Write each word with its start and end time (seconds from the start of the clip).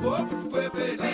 corpo 0.00 0.50
foi 0.50 0.70
perdido. 0.70 1.09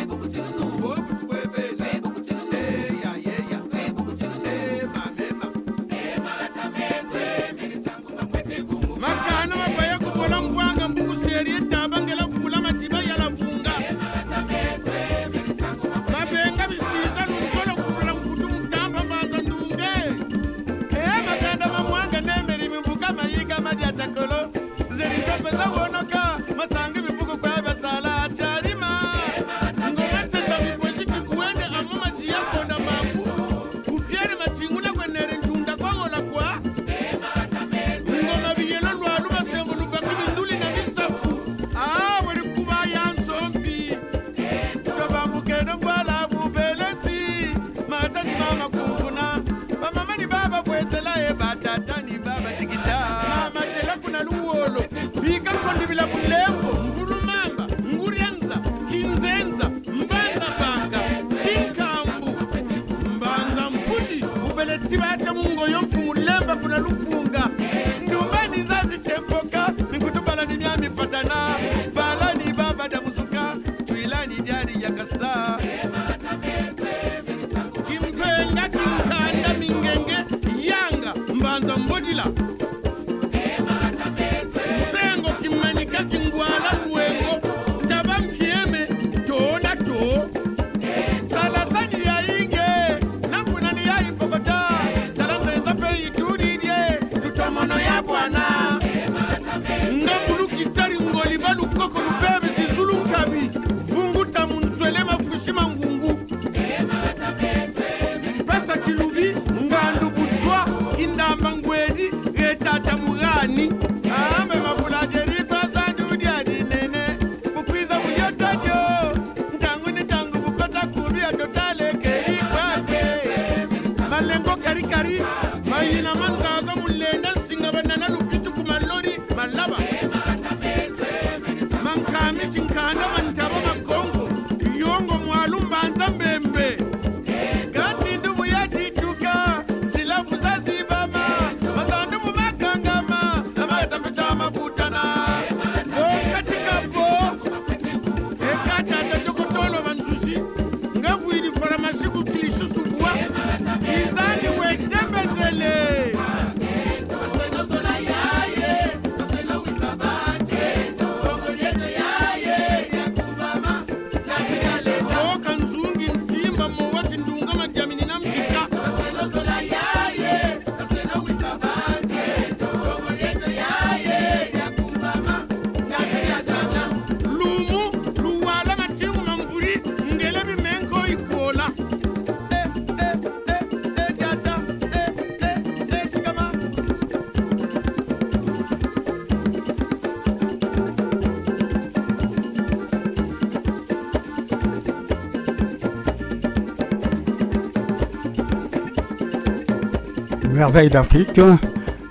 Merveille 200.67 200.91
d'Afrique, 200.91 201.41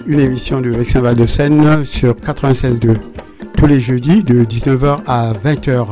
une 0.08 0.22
émission 0.22 0.62
de 0.62 0.70
Vexin 0.70 1.02
Val 1.02 1.16
de 1.16 1.26
Seine 1.26 1.84
sur 1.84 2.14
96.2, 2.14 2.96
tous 3.58 3.68
les 3.68 3.82
jeudis 3.82 4.24
de 4.24 4.46
19h 4.46 5.00
à 5.06 5.34
20h, 5.34 5.86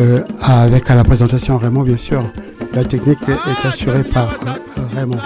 euh, 0.00 0.24
avec 0.42 0.90
à 0.90 0.96
la 0.96 1.04
présentation 1.04 1.56
Raymond, 1.56 1.82
bien 1.82 1.96
sûr. 1.96 2.20
La 2.72 2.82
technique 2.82 3.20
est 3.28 3.64
assurée 3.64 4.02
par 4.02 4.26
euh, 4.26 4.80
Raymond. 4.96 5.20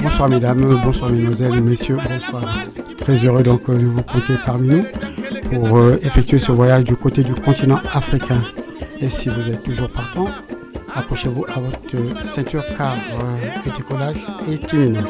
Bonsoir 0.00 0.28
mesdames, 0.28 0.80
bonsoir 0.84 1.10
mesdemoiselles 1.10 1.56
et 1.56 1.60
messieurs, 1.60 1.98
bonsoir. 2.08 2.44
Très 2.98 3.16
heureux 3.26 3.42
donc 3.42 3.68
de 3.68 3.86
vous 3.86 4.02
compter 4.02 4.34
parmi 4.46 4.68
nous 4.68 4.84
pour 5.50 5.78
euh, 5.78 5.98
effectuer 6.04 6.38
ce 6.38 6.52
voyage 6.52 6.84
du 6.84 6.94
côté 6.94 7.24
du 7.24 7.34
continent 7.34 7.80
africain. 7.92 8.40
Et 9.00 9.08
si 9.08 9.30
vous 9.30 9.48
êtes 9.48 9.64
toujours 9.64 9.90
partant, 9.90 10.26
Accrochez-vous 10.94 11.44
à 11.48 11.60
votre 11.60 12.24
ceinture 12.24 12.64
car 12.76 12.92
euh, 12.94 13.60
le 13.64 13.70
décollage 13.76 14.16
est 14.48 14.72
imminent. 14.72 15.02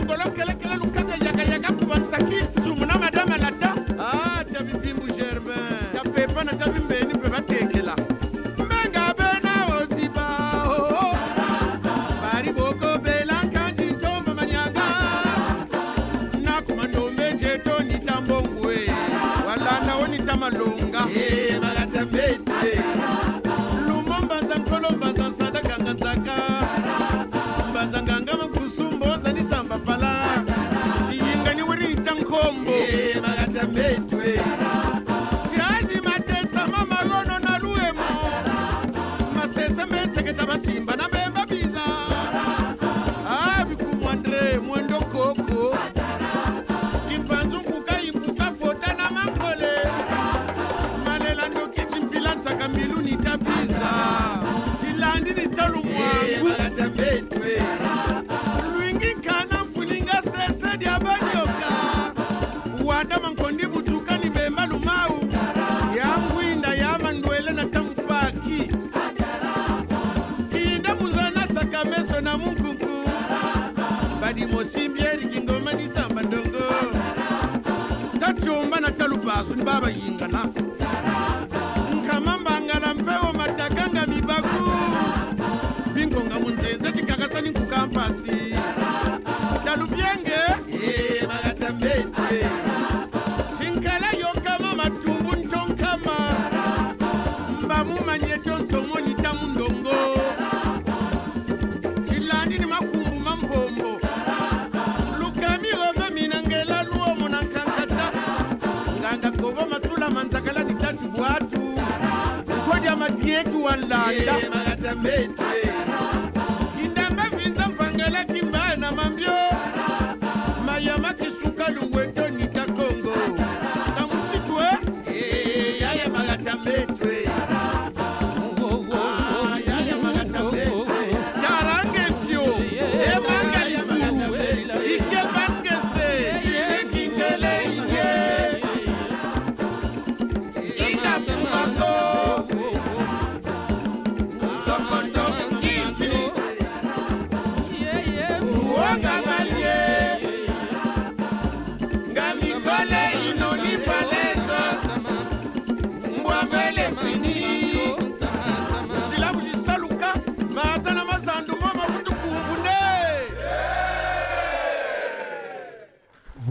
ye 113.34 113.44
tuwallanda 113.44 114.34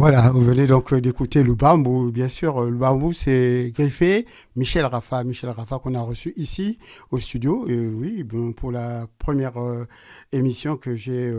Voilà, 0.04 0.32
vous 0.32 0.42
venez 0.42 0.68
donc 0.68 0.92
euh, 0.92 1.00
d'écouter 1.00 1.44
le 1.44 1.56
bambou. 1.56 2.12
Bien 2.12 2.28
sûr, 2.28 2.62
euh, 2.62 2.70
le 2.70 2.76
bambou, 2.76 3.14
c'est 3.14 3.72
Griffé, 3.74 4.28
Michel 4.58 4.84
Rafa. 4.84 5.24
Michel 5.24 5.50
Rafa 5.50 5.80
qu'on 5.80 5.96
a 5.96 6.02
reçu 6.02 6.34
ici 6.36 6.78
au 7.10 7.20
studio. 7.20 7.70
Et 7.70 7.88
oui, 7.88 8.28
pour 8.58 8.74
la 8.74 9.08
première 9.18 9.58
euh, 9.62 9.88
émission 10.34 10.76
que 10.76 10.94
j'ai... 10.94 11.32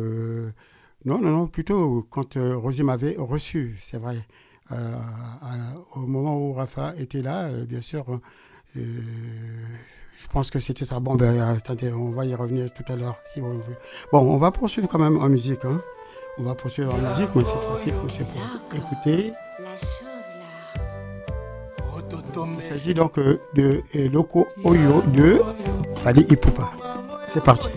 non, 1.04 1.20
non, 1.20 1.30
non, 1.30 1.46
plutôt 1.46 2.06
quand 2.08 2.38
euh, 2.38 2.56
Rosie 2.56 2.84
m'avait 2.84 3.16
reçu, 3.18 3.76
c'est 3.82 3.98
vrai. 3.98 4.16
Au 5.94 6.06
moment 6.06 6.38
où 6.38 6.54
Rafa 6.54 6.94
était 6.96 7.20
là, 7.20 7.50
bien 7.68 7.82
sûr, 7.82 8.18
je 8.74 10.26
pense 10.32 10.50
que 10.50 10.58
c'était 10.58 10.86
ça. 10.86 11.00
Bon, 11.00 11.16
ben, 11.16 11.38
attendez, 11.38 11.92
on 11.92 12.12
va 12.12 12.24
y 12.24 12.34
revenir 12.34 12.72
tout 12.72 12.90
à 12.90 12.96
l'heure, 12.96 13.18
si 13.30 13.42
veut. 13.42 13.60
Bon, 14.10 14.20
on 14.20 14.38
va 14.38 14.50
poursuivre 14.52 14.88
quand 14.88 14.98
même 14.98 15.18
en 15.18 15.28
musique, 15.28 15.66
hein. 15.66 15.82
On 16.36 16.42
va 16.42 16.54
poursuivre 16.54 16.92
en 16.92 16.98
musique, 16.98 17.30
mais 17.34 17.44
cette 17.44 17.54
fois-ci, 17.54 17.92
c'est 18.10 18.26
pour 18.26 18.42
écouter. 18.76 19.32
La. 19.60 19.70
Il 22.56 22.62
s'agit 22.62 22.94
donc 22.94 23.18
euh, 23.18 23.40
de 23.54 23.82
euh, 23.96 24.08
Loco 24.08 24.48
Oyo 24.64 25.02
de 25.14 25.40
Fali 25.96 26.22
Ipupa. 26.28 26.70
C'est 27.24 27.42
parti. 27.42 27.68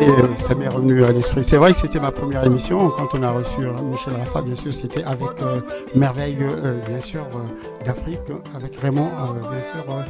Y 0.00 0.04
est, 0.04 0.38
ça 0.38 0.54
m'est 0.54 0.68
revenu 0.68 1.04
à 1.04 1.12
l'esprit. 1.12 1.44
C'est 1.44 1.56
vrai 1.56 1.72
que 1.72 1.78
c'était 1.78 2.00
ma 2.00 2.10
première 2.10 2.44
émission. 2.44 2.88
Quand 2.90 3.08
on 3.14 3.22
a 3.22 3.30
reçu 3.30 3.60
euh, 3.60 3.72
Michel 3.82 4.14
Rafa, 4.14 4.40
bien 4.42 4.54
sûr, 4.54 4.72
c'était 4.72 5.04
avec 5.04 5.28
euh, 5.42 5.60
Merveille, 5.94 6.38
euh, 6.40 6.78
bien 6.88 7.00
sûr, 7.00 7.20
euh, 7.34 7.84
d'Afrique, 7.84 8.20
avec 8.56 8.76
Raymond, 8.76 9.08
euh, 9.08 9.40
bien 9.40 9.62
sûr, 9.62 9.84
euh, 9.90 10.02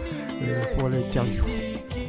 euh, 0.42 0.78
pour 0.78 0.88
l'interview. 0.88 1.42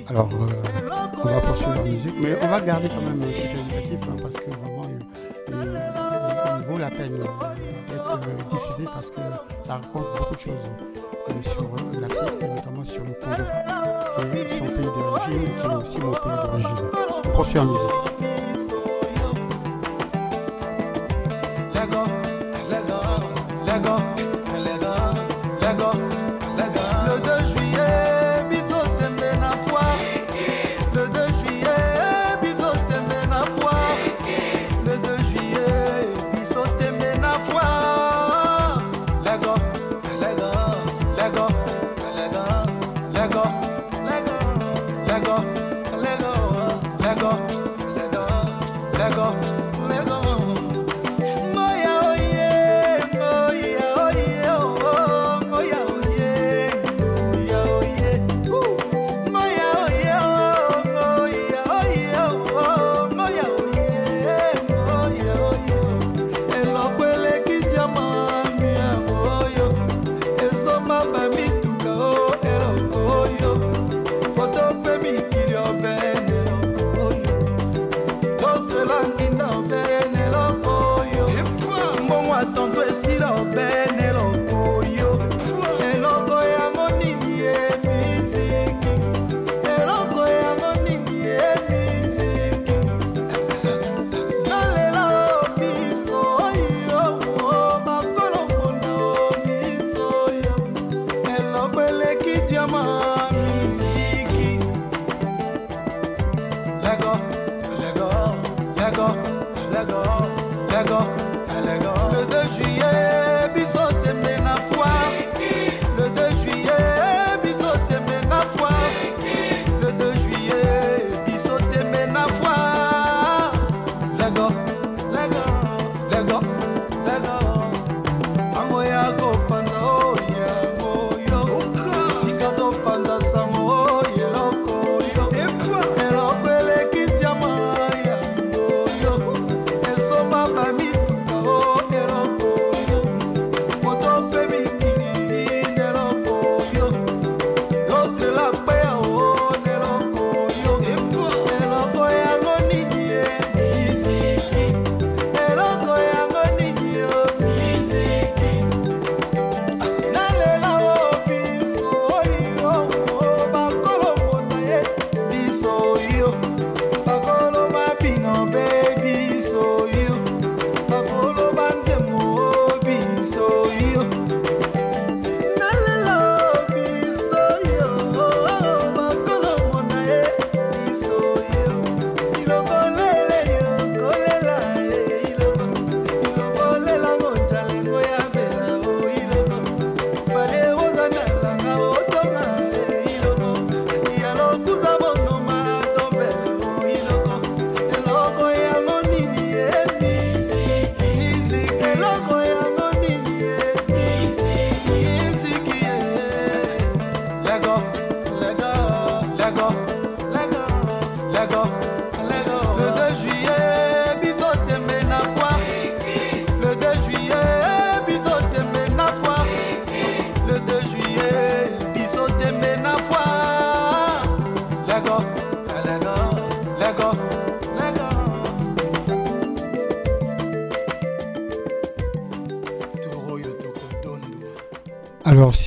Alors, 0.07 0.29
euh, 0.33 0.89
on 1.23 1.27
va 1.27 1.41
poursuivre 1.41 1.75
la 1.75 1.83
musique, 1.83 2.15
mais 2.21 2.37
on 2.41 2.47
va 2.47 2.61
garder 2.61 2.89
quand 2.89 3.01
même 3.01 3.21
euh, 3.21 3.33
cet 3.35 3.51
indicatif 3.51 3.99
hein, 4.09 4.17
parce 4.21 4.35
que 4.35 4.49
vraiment, 4.49 4.81
il, 5.47 6.67
vaut 6.67 6.77
la 6.77 6.89
peine 6.89 7.13
euh, 7.13 7.91
d'être 7.91 8.19
euh, 8.27 8.43
diffusé 8.49 8.89
parce 8.93 9.09
que 9.09 9.21
ça 9.63 9.75
raconte 9.75 10.05
beaucoup 10.17 10.35
de 10.35 10.39
choses 10.39 10.71
euh, 11.29 11.33
sur 11.41 11.63
euh, 11.63 11.99
l'Afrique 11.99 12.41
et 12.41 12.47
notamment 12.47 12.85
sur 12.85 13.03
le 13.03 13.13
Congo 13.13 13.43
et 14.33 14.47
son 14.49 14.65
pays 14.65 14.85
d'origine 14.85 15.49
qui 15.61 15.67
est 15.67 15.75
aussi 15.75 15.99
mon 15.99 16.11
pays 16.11 16.45
d'origine. 16.45 17.10
Prochaine 17.29 17.65
musique. 17.65 18.30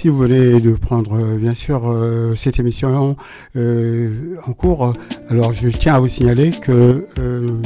Si 0.04 0.10
vous 0.10 0.18
venez 0.18 0.60
de 0.60 0.72
prendre, 0.72 1.14
euh, 1.14 1.38
bien 1.38 1.54
sûr, 1.54 1.80
euh, 1.86 2.34
cette 2.34 2.58
émission 2.58 3.16
euh, 3.56 4.36
en 4.46 4.52
cours, 4.52 4.92
alors 5.30 5.54
je 5.54 5.68
tiens 5.68 5.94
à 5.94 5.98
vous 5.98 6.08
signaler 6.08 6.50
que 6.50 7.08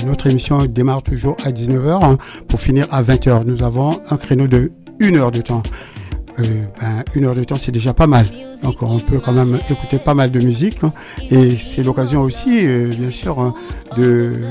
notre 0.07 0.29
émission 0.29 0.65
démarre 0.65 1.03
toujours 1.03 1.37
à 1.45 1.51
19h 1.51 2.05
hein, 2.05 2.17
pour 2.47 2.61
finir 2.61 2.87
à 2.93 3.03
20h. 3.03 3.43
Nous 3.45 3.65
avons 3.65 3.91
un 4.09 4.17
créneau 4.17 4.47
de 4.47 4.71
une 5.01 5.17
heure 5.17 5.33
de 5.33 5.41
temps. 5.41 5.65
Ben, 6.39 7.03
une 7.17 7.25
heure 7.25 7.35
de 7.35 7.43
temps, 7.43 7.57
c'est 7.57 7.73
déjà 7.73 7.93
pas 7.93 8.07
mal. 8.07 8.27
Donc, 8.63 8.85
on 8.85 9.01
peut 9.01 9.19
quand 9.19 9.33
même 9.33 9.59
écouter 9.69 9.99
pas 9.99 10.15
mal 10.15 10.31
de 10.31 10.39
musique. 10.39 10.85
hein. 10.85 10.93
et 11.33 11.51
c'est 11.51 11.83
l'occasion 11.83 12.23
aussi, 12.23 12.65
bien 12.97 13.11
sûr, 13.11 13.41
hein, 13.41 13.53
de 13.97 14.45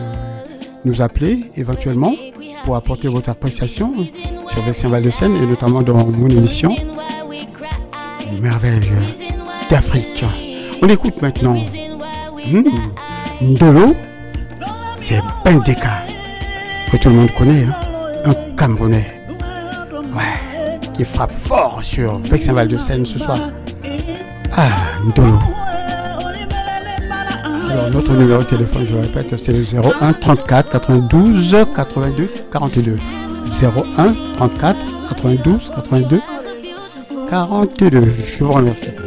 nous 0.84 1.02
appeler 1.02 1.40
éventuellement 1.56 2.14
pour 2.66 2.76
apporter 2.76 3.08
votre 3.08 3.30
appréciation 3.30 3.94
sur 4.52 4.62
Vexin 4.64 4.90
Val 4.90 5.04
de 5.04 5.10
Seine 5.10 5.38
et 5.38 5.46
notamment 5.46 5.82
dans 5.82 6.06
mon 6.06 6.28
émission 6.28 6.76
Merveille 8.42 8.92
d'Afrique. 9.70 10.26
On 10.82 10.88
écoute 10.88 11.22
maintenant 11.22 11.56
hmm, 12.46 12.64
Ndolo, 13.42 13.96
c'est 15.02 15.22
Bendeka, 15.44 16.04
que 16.92 16.98
tout 16.98 17.10
le 17.10 17.16
monde 17.16 17.32
connaît, 17.38 17.64
hein, 17.64 17.74
un 18.26 18.56
Camerounais, 18.56 19.22
ouais, 20.14 20.80
qui 20.94 21.06
frappe 21.06 21.32
fort 21.32 21.80
sur 21.82 22.20
Vexin 22.20 22.54
Val 22.54 22.68
de 22.68 22.78
Seine 22.78 23.06
ce 23.06 23.20
soir. 23.20 23.40
Ah, 24.56 24.70
Ndolo. 25.06 25.40
Alors, 27.72 27.90
notre 27.92 28.14
numéro 28.14 28.40
de 28.42 28.48
téléphone, 28.48 28.86
je 28.88 28.94
le 28.96 29.02
répète, 29.02 29.38
c'est 29.38 29.52
le 29.52 29.64
01 30.02 30.14
34 30.14 30.72
92 30.72 31.56
82 31.76 32.30
42. 32.52 33.00
01 33.62 34.16
34 34.38 34.78
92 35.10 35.72
82 35.76 36.22
42. 37.30 38.04
Je 38.26 38.44
vous 38.44 38.52
remercie. 38.52 39.07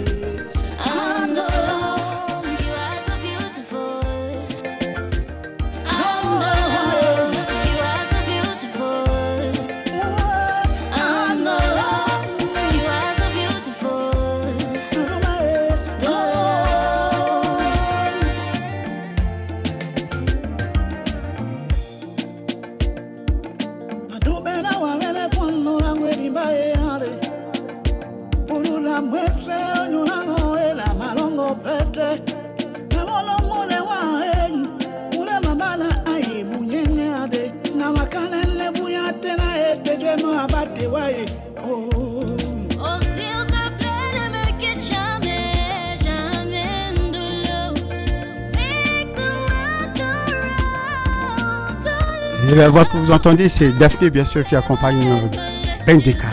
La 52.61 52.69
voix 52.69 52.85
que 52.85 52.97
vous 52.99 53.11
entendez, 53.11 53.49
c'est 53.49 53.73
Daphné, 53.73 54.11
bien 54.11 54.25
sûr, 54.25 54.45
qui 54.45 54.55
accompagne 54.55 55.03
euh, 55.03 55.87
Bendeka. 55.87 56.29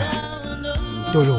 Ndolo. 1.08 1.36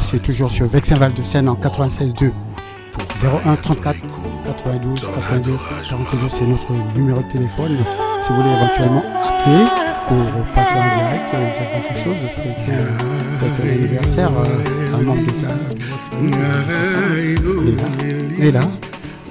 C'est 0.00 0.20
toujours 0.20 0.50
sur 0.50 0.66
Vexin 0.66 0.96
Val 0.96 1.14
de 1.14 1.22
Seine 1.22 1.48
en 1.48 1.54
96.2. 1.54 2.32
01 3.22 3.54
34 3.54 4.00
92 4.44 5.00
82 5.00 5.52
42, 5.88 6.18
c'est 6.28 6.44
notre 6.44 6.72
numéro 6.96 7.22
de 7.22 7.28
téléphone. 7.28 7.76
Si 8.20 8.30
vous 8.30 8.34
voulez 8.34 8.50
éventuellement 8.50 9.04
appeler 9.22 9.64
pour 10.08 10.26
passer 10.56 10.74
en 10.74 10.82
direct, 10.98 11.34
euh, 11.34 11.52
dire 11.52 11.70
quelque 11.72 11.94
chose, 12.02 12.16
souhaiter 12.34 12.72
euh, 12.72 12.98
un 13.44 13.68
anniversaire 13.70 14.32
euh, 14.36 14.98
un 14.98 15.02
membre 15.02 15.22
de 15.24 15.30
est 18.44 18.50
là. 18.50 18.62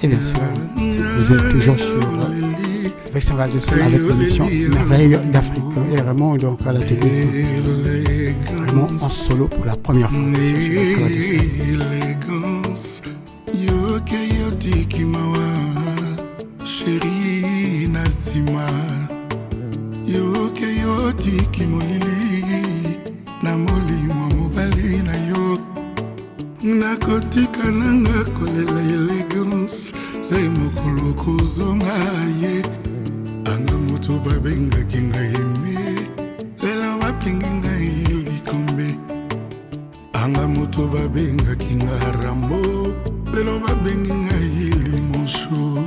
Et 0.04 0.08
bien 0.08 0.22
sûr, 0.22 0.40
vous 0.78 1.34
êtes 1.34 1.50
toujours 1.50 1.78
sur 1.78 2.45
euh, 3.16 3.20
Vexin 3.20 3.36
Val 3.36 3.52
de 3.52 3.60
Seine 3.60 3.82
avec 3.82 4.02
l'émission 4.02 4.46
Merveille 4.46 5.18
d'Afrique. 5.32 5.64
Et 5.94 5.98
vraiment, 5.98 6.36
donc 6.36 6.60
à 6.66 6.74
la 6.74 6.82
technique, 6.82 7.12
vraiment 8.50 8.88
en 9.02 9.10
solo 9.10 9.48
pour 9.48 9.66
la 9.66 9.76
première 9.76 10.10
fois. 10.10 10.20
Babengaki 41.16 41.76
nga 41.80 42.12
rambo 42.24 42.92
lelo 43.32 43.60
babengi 43.60 44.12
ngai 44.12 44.68
limosho 44.84 45.80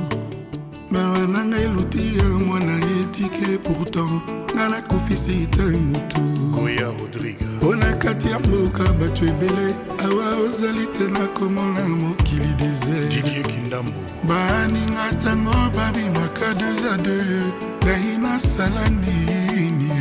mawa 0.89 1.27
na 1.27 1.45
ngai 1.45 1.63
eluti 1.63 2.17
ya 2.17 2.25
mwana 2.45 2.73
etike 2.97 3.61
pourtant 3.61 4.23
nga 4.55 4.69
nakufisi 4.69 5.45
te 5.45 5.61
motu. 5.61 6.21
Goya 6.55 6.89
rodrigue. 6.97 7.45
Mpo 7.61 7.75
na 7.75 7.93
kati 7.93 8.31
ya 8.31 8.39
mboka 8.39 8.93
bato 8.93 9.25
ebele 9.25 9.75
awa 10.03 10.37
ozali 10.45 10.87
te 10.97 11.05
nakomona 11.07 11.87
mokili 11.87 12.53
desert. 12.57 13.13
Didie 13.13 13.43
kindambo. 13.43 14.01
Baninga 14.23 15.11
ntango 15.11 15.53
babimaka 15.75 16.53
deux 16.57 16.85
a 16.89 16.97
deux 16.97 17.53
ngai 17.85 18.17
nasala 18.17 18.89
nini? 18.89 19.93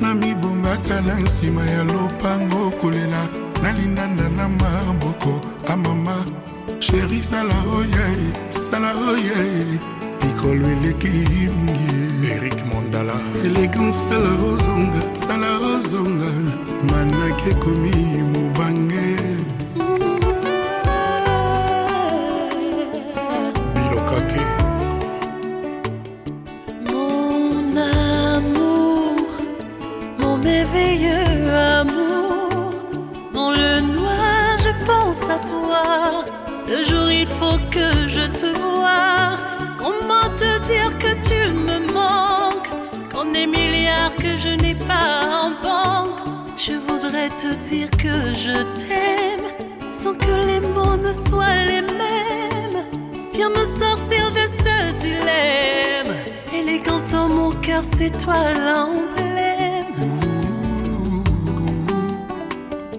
Na 0.00 0.14
mibombaka 0.14 1.00
na 1.00 1.20
nsima 1.20 1.66
ya 1.66 1.84
lopango 1.84 2.70
kolela 2.70 3.45
nalindanda 3.62 4.28
na 4.28 4.48
maboko 4.48 5.40
amama 5.68 6.16
sheri 6.80 7.22
sala 7.22 7.54
oyae 7.78 8.26
sala 8.50 8.90
oyae 9.10 9.80
likolo 10.22 10.66
eleki 10.74 11.08
mingi. 11.56 11.96
Erik 12.26 12.58
mondala 12.66 13.14
elegance 13.44 13.98
sala 14.08 14.32
ozonga 14.50 15.02
sala 15.14 15.50
ozonga 15.72 16.30
manaki 16.90 17.50
ekomi 17.50 18.22
mobange 18.32 19.35
Le 36.68 36.82
jour 36.84 37.10
il 37.10 37.26
faut 37.26 37.58
que 37.70 38.08
je 38.08 38.26
te 38.40 38.46
vois. 38.58 39.38
Comment 39.78 40.28
te 40.36 40.58
dire 40.66 40.90
que 40.98 41.12
tu 41.28 41.52
me 41.52 41.78
manques 41.92 42.70
Quand 43.12 43.26
des 43.32 43.46
milliards 43.46 44.14
que 44.16 44.36
je 44.36 44.48
n'ai 44.48 44.74
pas 44.74 45.20
en 45.44 45.50
banque, 45.62 46.18
je 46.56 46.72
voudrais 46.72 47.28
te 47.30 47.54
dire 47.68 47.88
que 47.90 48.34
je 48.34 48.56
t'aime 48.80 49.46
sans 49.92 50.14
que 50.14 50.46
les 50.46 50.60
mots 50.60 50.96
ne 50.96 51.12
soient 51.12 51.64
les 51.66 51.82
mêmes. 51.82 52.84
Viens 53.32 53.50
me 53.50 53.64
sortir 53.64 54.30
de 54.30 54.44
ce 54.62 54.92
dilemme. 55.04 56.16
Élégance 56.52 57.06
dans 57.08 57.28
mon 57.28 57.52
cœur, 57.52 57.82
c'est 57.96 58.10
toi 58.18 58.52
l'emblème. 58.52 59.86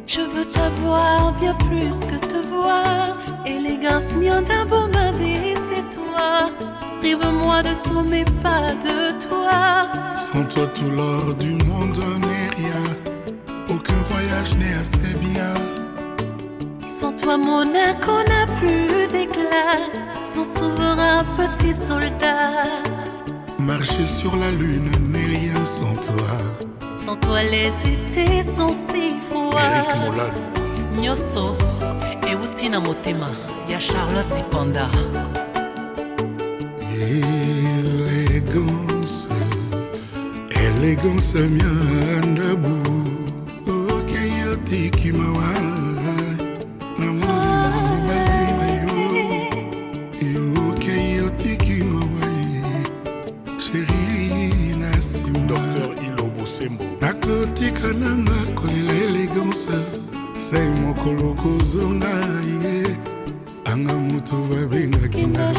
Je 0.05 0.21
veux 0.21 0.45
t'avoir 0.45 1.33
bien 1.33 1.53
plus 1.55 1.99
que 2.05 2.15
te 2.15 2.47
voir. 2.47 3.17
Élégance, 3.47 4.13
mien 4.15 4.41
d'abord 4.41 4.89
ma 4.93 5.13
vie, 5.13 5.55
c'est 5.55 5.95
toi. 5.95 6.51
Prive-moi 6.99 7.63
de 7.63 7.73
tout, 7.81 8.01
mais 8.01 8.25
pas 8.43 8.73
de 8.87 9.17
toi. 9.25 9.87
Sans 10.17 10.43
toi, 10.53 10.67
tout 10.75 10.91
l'or 10.91 11.33
du 11.35 11.51
monde 11.63 11.97
n'est 12.25 12.49
rien. 12.57 12.83
Aucun 13.69 14.01
voyage 14.11 14.57
n'est 14.57 14.73
assez 14.73 15.13
bien. 15.21 15.53
Sans 16.89 17.13
toi, 17.13 17.37
Monaco 17.37 18.11
n'a 18.27 18.45
plus 18.59 19.07
d'éclat. 19.13 19.79
Son 20.25 20.43
souverain 20.43 21.23
petit 21.37 21.73
soldat. 21.73 22.67
Marcher 23.57 24.07
sur 24.07 24.35
la 24.35 24.51
lune 24.51 24.91
n'est 24.99 25.25
rien 25.25 25.63
sans 25.63 25.95
toi. 26.05 26.33
Sans 26.97 27.15
toi, 27.15 27.43
les 27.43 27.71
étés 27.89 28.43
sont 28.43 28.73
si 28.73 29.13
froids. 29.29 29.47
euti 32.31 32.69
na 32.69 32.79
motema 32.79 33.29
ya 33.69 33.79
charlotte 33.79 34.43
panda 34.51 34.89
elegance 37.87 39.25
elegance 40.65 41.37
mia 41.39 42.25
ndabu 42.25 42.91
okei 43.97 44.43
otiki 44.53 45.11
mawa 45.11 45.53
na 46.99 47.13
mobali 47.13 48.51
na 48.59 48.67
yo. 48.81 48.97
Okei 50.69 51.19
otiki 51.27 51.83
mawa 51.83 52.27
sheri 53.57 54.75
na 54.79 54.89
nsima 54.97 55.49
nakotika 57.01 57.93
nanga 57.93 58.36
okozonga 61.37 62.09
ye. 62.63 62.97
Anga 63.65 63.93
moto 63.93 64.35
babengaki 64.49 65.25
na 65.27 65.53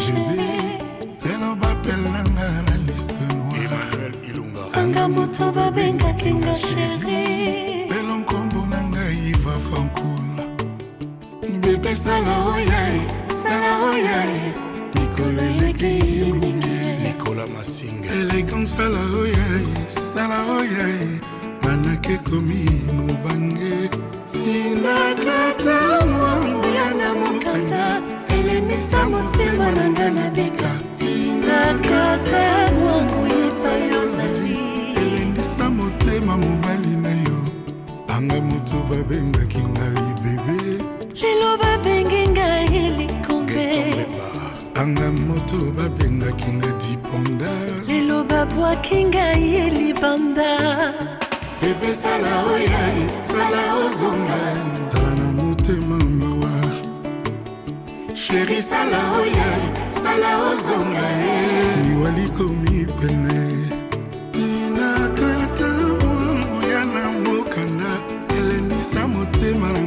kala 60.19 60.51
ozonga. 60.51 61.07
Liwa 61.83 62.11
likomi 62.11 62.87
pene. 63.01 63.39
Inakata 64.35 65.71
mwangu 66.01 66.59
ya 66.73 66.85
na 66.85 67.05
mokanda. 67.13 67.93
Elenisa 68.39 69.09
motema. 69.09 69.78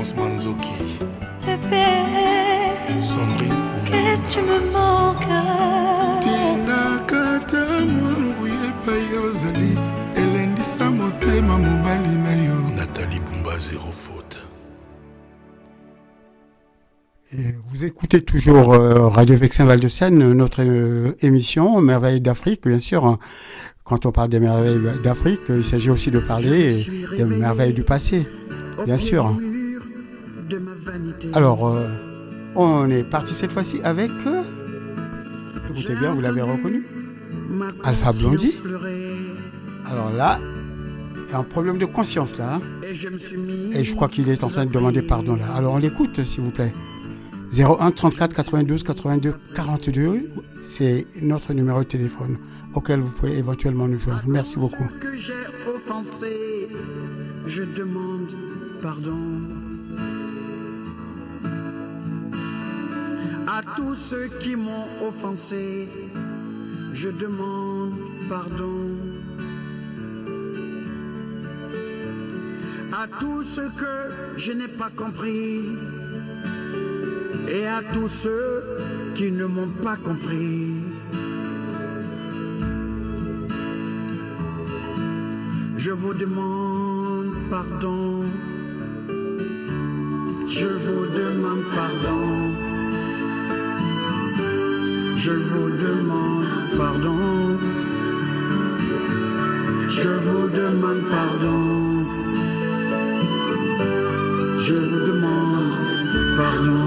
Espérance 0.00 0.14
manzoki 0.16 0.68
Bébé, 1.46 1.86
sandrine 3.02 3.52
Oumou. 3.52 3.84
qu'est-ce 3.86 4.22
que 4.22 4.32
tu 4.32 4.38
me 4.40 4.72
manques? 4.72 5.16
Tinakata 6.20 7.86
mwangu 7.86 8.46
epai 8.46 9.18
ozali 9.26 9.78
elendisa 10.16 10.90
motema 10.90 11.58
mobali 11.58 12.16
na 12.18 12.34
yo 12.44 12.76
nathalie 12.76 13.20
bumba 13.20 13.58
zéro 13.58 13.92
faute 13.92 14.38
Et 17.32 17.54
vous 17.68 17.84
écoutez 17.84 18.20
toujours 18.22 18.72
euh, 18.72 19.08
Radio 19.08 19.36
Vexin 19.36 19.64
Val 19.64 19.80
de 19.80 19.88
Seine, 19.88 20.32
notre 20.32 20.62
euh, 20.62 21.12
émission 21.22 21.80
Merveilles 21.80 22.20
d'Afrique, 22.20 22.66
bien 22.66 22.78
sûr. 22.78 23.04
hein. 23.04 23.18
Quand 23.84 24.06
on 24.06 24.12
parle 24.12 24.30
des 24.30 24.40
merveilles 24.40 24.80
d'Afrique, 25.02 25.40
il 25.48 25.64
s'agit 25.64 25.90
aussi 25.90 26.10
de 26.10 26.18
parler 26.18 26.86
des 27.16 27.24
merveilles 27.24 27.72
du 27.74 27.82
passé, 27.82 28.26
bien 28.84 28.96
sûr. 28.98 29.36
Alors, 31.34 31.66
euh, 31.68 31.88
On 32.54 32.88
est 32.90 33.04
parti 33.04 33.34
cette 33.34 33.52
fois-ci 33.52 33.80
avec. 33.84 34.10
euh, 34.26 34.42
écoutez 35.68 35.94
bien, 35.94 36.14
vous 36.14 36.20
l'avez 36.20 36.40
reconnu 36.42 36.86
Alpha 37.84 38.12
Blondie. 38.12 38.56
Alors 39.84 40.10
là, 40.10 40.40
il 41.28 41.30
y 41.32 41.34
a 41.34 41.38
un 41.38 41.42
problème 41.42 41.78
de 41.78 41.84
conscience 41.86 42.38
là. 42.38 42.54
hein. 42.54 42.60
Et 43.72 43.84
je 43.84 43.94
crois 43.94 44.08
qu'il 44.08 44.28
est 44.30 44.42
en 44.44 44.48
train 44.48 44.64
de 44.66 44.72
demander 44.72 45.02
pardon 45.02 45.36
là. 45.36 45.46
Alors 45.54 45.74
on 45.74 45.78
l'écoute 45.78 46.22
s'il 46.22 46.44
vous 46.44 46.50
plaît. 46.50 46.72
01 47.52 47.90
34 47.92 48.34
92 48.34 48.82
82 48.82 49.34
42, 49.54 50.28
c'est 50.62 51.06
notre 51.22 51.52
numéro 51.52 51.80
de 51.80 51.84
téléphone 51.84 52.38
auquel 52.74 53.00
vous 53.00 53.10
pouvez 53.10 53.38
éventuellement 53.38 53.86
nous 53.86 53.98
joindre. 54.00 54.22
Merci 54.26 54.58
beaucoup. 54.58 54.88
que 55.00 55.12
j'ai 55.16 55.32
offensé, 55.68 56.68
je 57.46 57.62
demande 57.62 58.32
pardon. 58.82 59.28
À 63.48 63.60
tous 63.76 63.94
ceux 63.94 64.28
qui 64.40 64.56
m'ont 64.56 64.88
offensé, 65.06 65.88
je 66.92 67.08
demande 67.10 67.94
pardon. 68.28 68.90
À 72.92 73.06
tous 73.20 73.44
ceux 73.54 73.70
que 73.70 74.36
je 74.36 74.50
n'ai 74.50 74.66
pas 74.66 74.90
compris 74.90 75.60
et 77.48 77.66
à 77.66 77.82
tous 77.94 78.08
ceux 78.08 78.64
qui 79.14 79.30
ne 79.30 79.44
m'ont 79.44 79.70
pas 79.84 79.96
compris. 79.96 80.74
Je 85.76 85.92
vous 85.92 86.14
demande 86.14 87.32
pardon. 87.48 88.24
Je 90.48 90.66
vous 90.66 91.06
demande 91.14 91.62
pardon. 91.72 92.45
Je 95.16 95.32
vous 95.32 95.70
demande 95.70 96.46
pardon. 96.76 97.58
Je 99.88 100.08
vous 100.24 100.48
demande 100.48 101.02
pardon. 101.10 102.04
Je 104.66 104.74
vous 104.74 105.00
demande 105.10 105.72
pardon. 106.36 106.82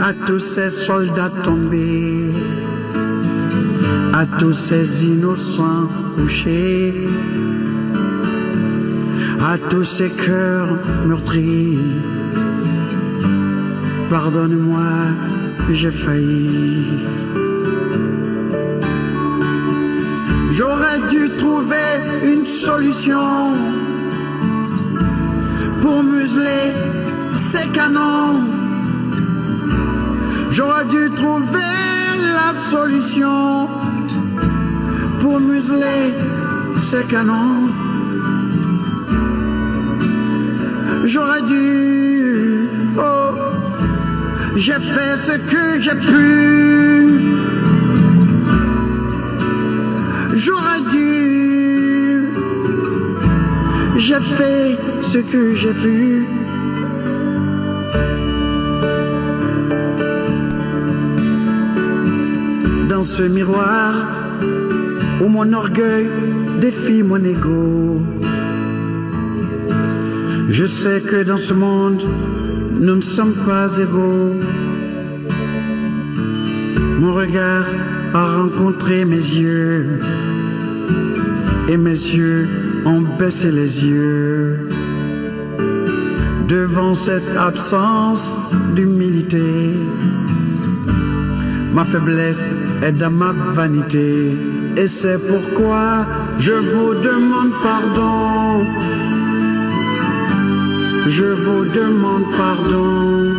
À 0.00 0.12
tous 0.26 0.40
ces 0.40 0.70
soldats 0.70 1.32
tombés 1.42 2.32
à 4.18 4.26
tous 4.26 4.52
ces 4.52 5.06
innocents 5.06 5.86
couchés, 6.16 6.92
à 9.40 9.56
tous 9.70 9.84
ces 9.84 10.10
cœurs 10.10 10.76
meurtris. 11.06 11.78
Pardonne-moi, 14.10 14.88
j'ai 15.74 15.90
failli. 15.90 17.06
J'aurais 20.52 21.00
dû 21.10 21.30
trouver 21.36 21.90
une 22.24 22.46
solution 22.46 23.52
pour 25.82 26.02
museler 26.02 26.72
ces 27.52 27.68
canons. 27.68 28.40
J'aurais 30.50 30.86
dû 30.86 31.10
trouver 31.14 31.74
la 32.38 32.54
solution 32.70 33.68
pour 35.20 35.38
museler 35.38 36.14
ces 36.78 37.04
canons. 37.04 37.77
J'ai 44.58 44.72
fait 44.72 45.16
ce 45.26 45.34
que 45.52 45.80
j'ai 45.80 45.94
pu. 45.94 46.26
J'aurais 50.34 50.82
dû, 50.90 52.26
j'ai 53.96 54.22
fait 54.36 54.76
ce 55.02 55.18
que 55.18 55.54
j'ai 55.54 55.74
pu. 55.84 56.26
Dans 62.88 63.04
ce 63.04 63.22
miroir 63.22 63.94
où 65.22 65.28
mon 65.28 65.52
orgueil 65.52 66.08
défie 66.60 67.04
mon 67.04 67.22
ego. 67.22 68.02
Je 70.48 70.66
sais 70.66 71.00
que 71.00 71.22
dans 71.22 71.38
ce 71.38 71.54
monde, 71.54 72.02
nous 72.78 72.96
ne 72.96 73.02
sommes 73.02 73.34
pas 73.34 73.68
égaux. 73.78 74.34
Mon 77.00 77.14
regard 77.14 77.66
a 78.14 78.36
rencontré 78.36 79.04
mes 79.04 79.16
yeux 79.16 80.00
et 81.68 81.76
mes 81.76 81.90
yeux 81.90 82.48
ont 82.84 83.02
baissé 83.18 83.50
les 83.50 83.84
yeux 83.84 84.68
devant 86.48 86.94
cette 86.94 87.36
absence 87.36 88.24
d'humilité. 88.74 89.74
Ma 91.74 91.84
faiblesse 91.84 92.38
est 92.82 92.92
dans 92.92 93.10
ma 93.10 93.32
vanité 93.32 94.36
et 94.76 94.86
c'est 94.86 95.18
pourquoi 95.18 96.06
je 96.38 96.52
vous 96.52 96.94
demande 96.94 97.52
pardon. 97.62 99.17
Je 101.06 101.24
vous 101.24 101.64
demande 101.64 102.24
pardon. 102.36 103.34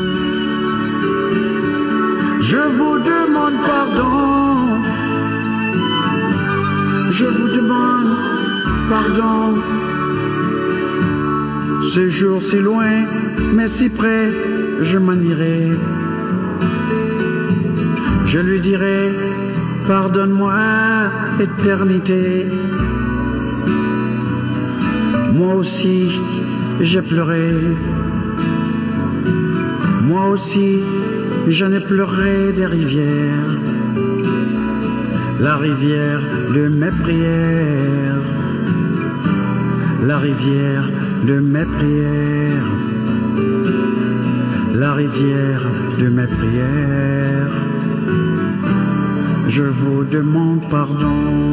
Je 2.41 2.61
vous 2.77 2.99
demande 2.99 3.57
pardon. 3.65 4.19
Je 7.11 7.25
vous 7.25 7.49
demande 7.49 8.11
pardon. 8.89 9.61
Ce 11.93 12.09
jour 12.09 12.41
si 12.41 12.57
loin, 12.57 13.05
mais 13.53 13.67
si 13.67 13.89
près, 13.89 14.31
je 14.81 14.97
m'en 14.97 15.13
irai. 15.13 15.77
Je 18.25 18.39
lui 18.39 18.59
dirai, 18.59 19.11
pardonne-moi, 19.87 20.53
éternité. 21.39 22.47
Moi 25.33 25.55
aussi, 25.55 26.11
j'ai 26.81 27.01
pleuré. 27.01 27.51
Moi 30.03 30.29
aussi, 30.29 30.79
j'en 31.47 31.71
ai 31.71 31.79
pleuré 31.79 32.53
des 32.53 32.65
rivières. 32.65 33.51
La 35.41 35.57
rivière 35.57 36.21
de 36.53 36.67
mes 36.67 36.91
prières. 36.91 38.25
La 40.05 40.17
rivière 40.17 40.89
de 41.25 41.39
mes 41.39 41.65
prières. 41.65 42.69
La 44.73 44.93
rivière 44.93 45.61
de 45.99 46.07
mes 46.07 46.27
prières. 46.27 47.53
Je 49.47 49.63
vous 49.63 50.03
demande 50.03 50.61
pardon. 50.69 51.48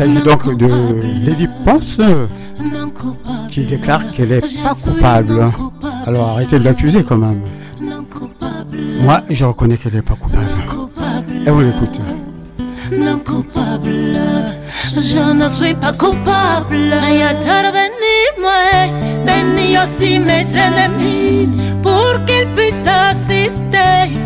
S'agit 0.00 0.22
donc 0.22 0.56
de 0.56 0.66
Lady 1.26 1.46
Ponce 1.62 2.00
qui 3.50 3.66
déclare 3.66 4.00
qu'elle 4.12 4.30
n'est 4.30 4.40
pas 4.40 4.74
coupable. 4.74 5.52
Alors 6.06 6.30
arrêtez 6.30 6.58
de 6.58 6.64
l'accuser 6.64 7.04
quand 7.04 7.18
même. 7.18 7.42
Moi, 9.02 9.20
je 9.28 9.44
reconnais 9.44 9.76
qu'elle 9.76 9.92
n'est 9.92 10.00
pas 10.00 10.14
coupable. 10.14 10.46
Et 11.44 11.50
on 11.50 11.58
l'écoute. 11.58 12.00
non 12.90 13.18
coupable. 13.18 14.18
Je 14.96 15.32
ne 15.34 15.46
suis 15.46 15.74
pas 15.74 15.92
coupable. 15.92 16.78
Moi, 18.40 18.72
béni 19.26 19.76
aussi 19.82 20.18
mes 20.18 20.46
ennemis, 20.56 21.50
pour 21.82 22.24
qu'ils 22.24 22.48
puissent 22.54 22.86
assister 22.86 24.16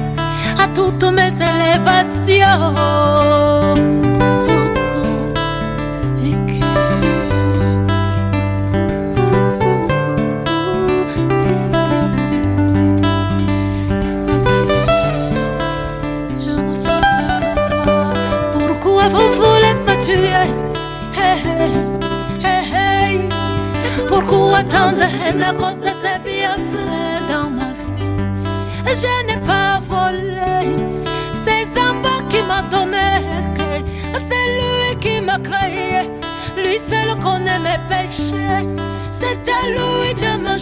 à 0.57 0.69
toutes 0.73 1.03
mes 1.03 1.33
élévations. 1.53 2.75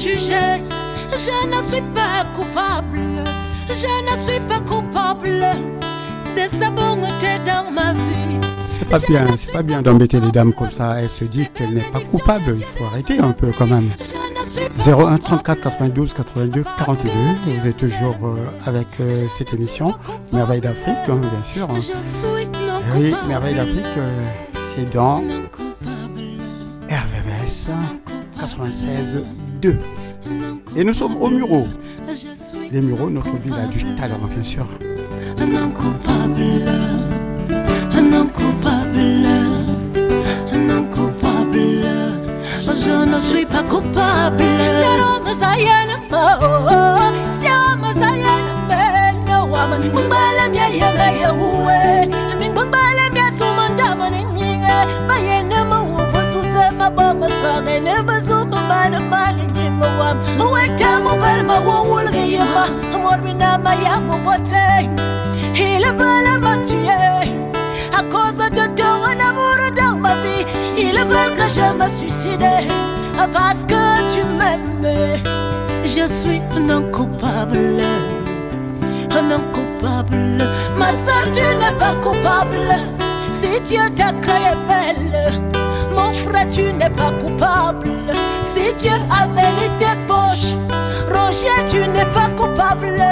Juger. 0.03 0.63
Je 1.11 1.57
ne 1.57 1.63
suis 1.63 1.83
pas 1.95 2.25
coupable. 2.35 3.23
Je 3.69 4.11
ne 4.11 4.17
suis 4.17 4.41
pas 4.41 4.61
coupable 4.61 5.45
de 6.37 6.49
sa 6.49 6.71
bonté 6.71 7.39
dans 7.45 7.71
ma 7.71 7.93
vie. 7.93 8.41
C'est 8.61 8.89
pas 8.89 8.99
bien, 8.99 9.27
c'est 9.37 9.53
pas 9.53 9.63
bien 9.63 9.83
d'embêter 9.83 10.19
les 10.21 10.31
dames 10.33 10.53
comme 10.53 10.71
ça. 10.73 11.01
Elle 11.01 11.11
se 11.11 11.25
dit 11.25 11.49
qu'elle 11.55 11.75
n'est 11.75 11.91
pas 11.91 12.01
coupable. 12.01 12.55
Il 12.57 12.65
faut 12.65 12.85
arrêter 12.87 13.19
un 13.21 13.33
peu 13.33 13.51
quand 13.57 13.67
même. 13.67 13.91
Je 13.99 14.39
ne 14.41 14.45
suis 14.45 14.91
pas 14.91 14.97
01 15.13 15.19
34 15.19 15.61
92 15.61 16.15
82 16.15 16.65
42. 16.79 17.11
Vous 17.59 17.67
êtes 17.67 17.77
toujours 17.77 18.17
euh, 18.25 18.37
avec 18.67 18.89
euh, 19.01 19.27
cette 19.29 19.55
émission 19.55 19.95
Merveille 20.33 20.61
d'Afrique, 20.61 20.97
hein, 21.09 21.17
bien 21.21 21.43
sûr. 21.43 21.69
hein. 21.71 21.79
Non 22.67 22.81
Oui. 22.97 23.15
Merveille 23.29 23.55
d'Afrique, 23.55 23.87
euh, 23.99 24.25
c'est 24.75 24.91
dans. 24.93 25.23
RVVS 26.89 27.69
Non 27.69 28.01
96 28.41 29.23
2. 29.63 29.79
Et 30.75 30.85
nous 30.85 30.95
sommes 30.95 31.17
au 31.17 31.29
Muro. 31.29 31.69
Les 32.71 32.81
Mureaux, 32.81 33.11
notre 33.11 33.37
ville 33.39 33.55
du 33.71 33.95
talent, 33.95 34.19
bien 34.33 34.43
sûr. 34.43 34.67
non 35.39 35.71
coupable. 35.71 36.45
Non 38.11 38.27
coupable. 38.27 39.27
Non 40.57 40.85
coupable. 40.85 41.85
Je 42.65 43.05
ne 43.07 43.19
suis 43.21 43.45
pas 43.45 43.63
coupable. 43.63 44.39
Dero 44.39 45.21
masayana 45.23 45.99
ma, 46.11 47.13
sia 47.29 47.77
masayana 47.81 48.55
me, 48.69 49.29
no 49.29 49.47
woman. 49.47 49.83
Mungbala 49.93 50.49
mya 50.51 50.69
yanga 50.71 51.11
ya 51.21 51.33
cause 68.13 68.51
de 68.51 68.67
ton 68.75 69.03
amour 69.29 69.61
dans 69.77 69.97
ma 69.97 70.15
vie. 70.17 70.45
Ils 70.77 70.99
veulent 71.11 71.35
que 71.35 71.49
je 71.49 71.67
me 71.79 71.89
suicide 71.89 72.47
parce 73.33 73.65
que 73.65 73.83
tu 74.13 74.25
m'aimes. 74.39 75.21
Je 75.85 76.07
suis 76.07 76.41
non 76.61 76.83
coupable, 76.91 77.83
non 79.31 79.43
coupable. 79.53 80.51
Ma 80.77 80.93
soeur, 80.93 81.25
tu 81.33 81.43
n'es 81.61 81.77
pas 81.79 81.95
coupable. 82.03 82.73
Si 83.33 83.61
Dieu 83.61 83.83
t'a 83.97 84.13
créé 84.25 84.55
belle, 84.69 85.62
mon 85.95 86.13
frère, 86.13 86.49
tu 86.49 86.73
n'es 86.73 86.91
pas 86.91 87.13
coupable. 87.21 87.91
Si 88.43 88.73
Dieu 88.75 88.93
a 89.11 89.27
béni 89.27 89.69
tes 89.79 89.97
poches, 90.07 90.57
Roger, 91.09 91.65
tu 91.67 91.79
n'es 91.89 92.07
pas 92.07 92.31
coupable. 92.37 93.03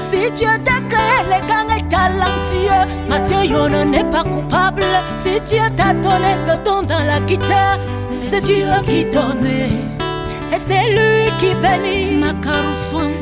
Si 0.00 0.30
Dieu 0.32 0.48
t'a 0.64 0.80
créé 0.88 1.18
les 1.30 1.46
gangs 1.46 1.76
et 1.76 1.82
talentueux, 1.88 2.94
ma 3.08 3.18
soeur 3.18 3.44
Yono 3.44 3.84
n'est 3.84 4.04
pas 4.04 4.24
coupable. 4.24 4.84
Si 5.16 5.40
Dieu 5.40 5.62
t'a 5.76 5.94
donné 5.94 6.36
le 6.46 6.62
don 6.64 6.82
dans 6.82 7.04
la 7.04 7.20
guitare, 7.20 7.78
c'est 8.22 8.42
Dieu 8.44 8.66
qui 8.86 9.04
donne. 9.04 9.46
Et 9.46 10.58
c'est 10.58 10.90
lui 10.92 11.30
qui 11.38 11.54
bénit. 11.54 12.24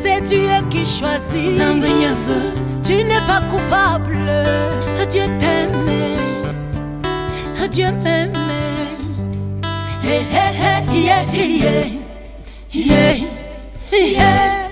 C'est 0.03 0.21
Dieu 0.23 0.51
qui 0.71 0.85
choisit. 0.85 1.61
Tu 2.83 2.97
n'es 3.05 3.23
pas 3.27 3.41
coupable. 3.51 4.19
Dieu 5.09 5.25
t'aime. 5.39 5.85
Dieu 7.71 7.91
m'aime. 8.05 8.54
Yeah, 10.05 10.85
yeah, 10.93 11.89
yeah, 12.71 13.15
yeah. 13.91 14.69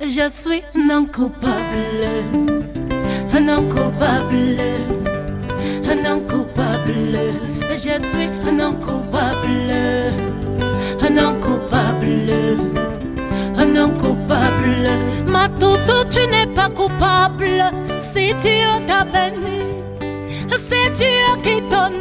Je 0.00 0.28
suis 0.28 0.62
non 0.74 1.06
coupable, 1.06 2.10
non 3.40 3.68
coupable, 3.68 4.58
non 6.02 6.20
coupable. 6.26 7.18
Je 7.70 7.98
suis 8.00 8.28
non 8.52 8.72
coupable, 8.74 9.72
non 11.08 11.34
coupable, 11.40 12.32
non 13.72 13.90
coupable. 13.90 14.88
Ma 15.26 15.48
toto, 15.48 16.04
tu 16.10 16.26
n'es 16.26 16.46
pas 16.52 16.68
coupable. 16.68 17.70
Si 18.00 18.34
Dieu 18.34 18.66
t'a 18.88 19.04
béni, 19.04 19.82
c'est 20.56 20.90
Dieu 20.90 21.36
qui 21.44 21.60
donne. 21.70 21.94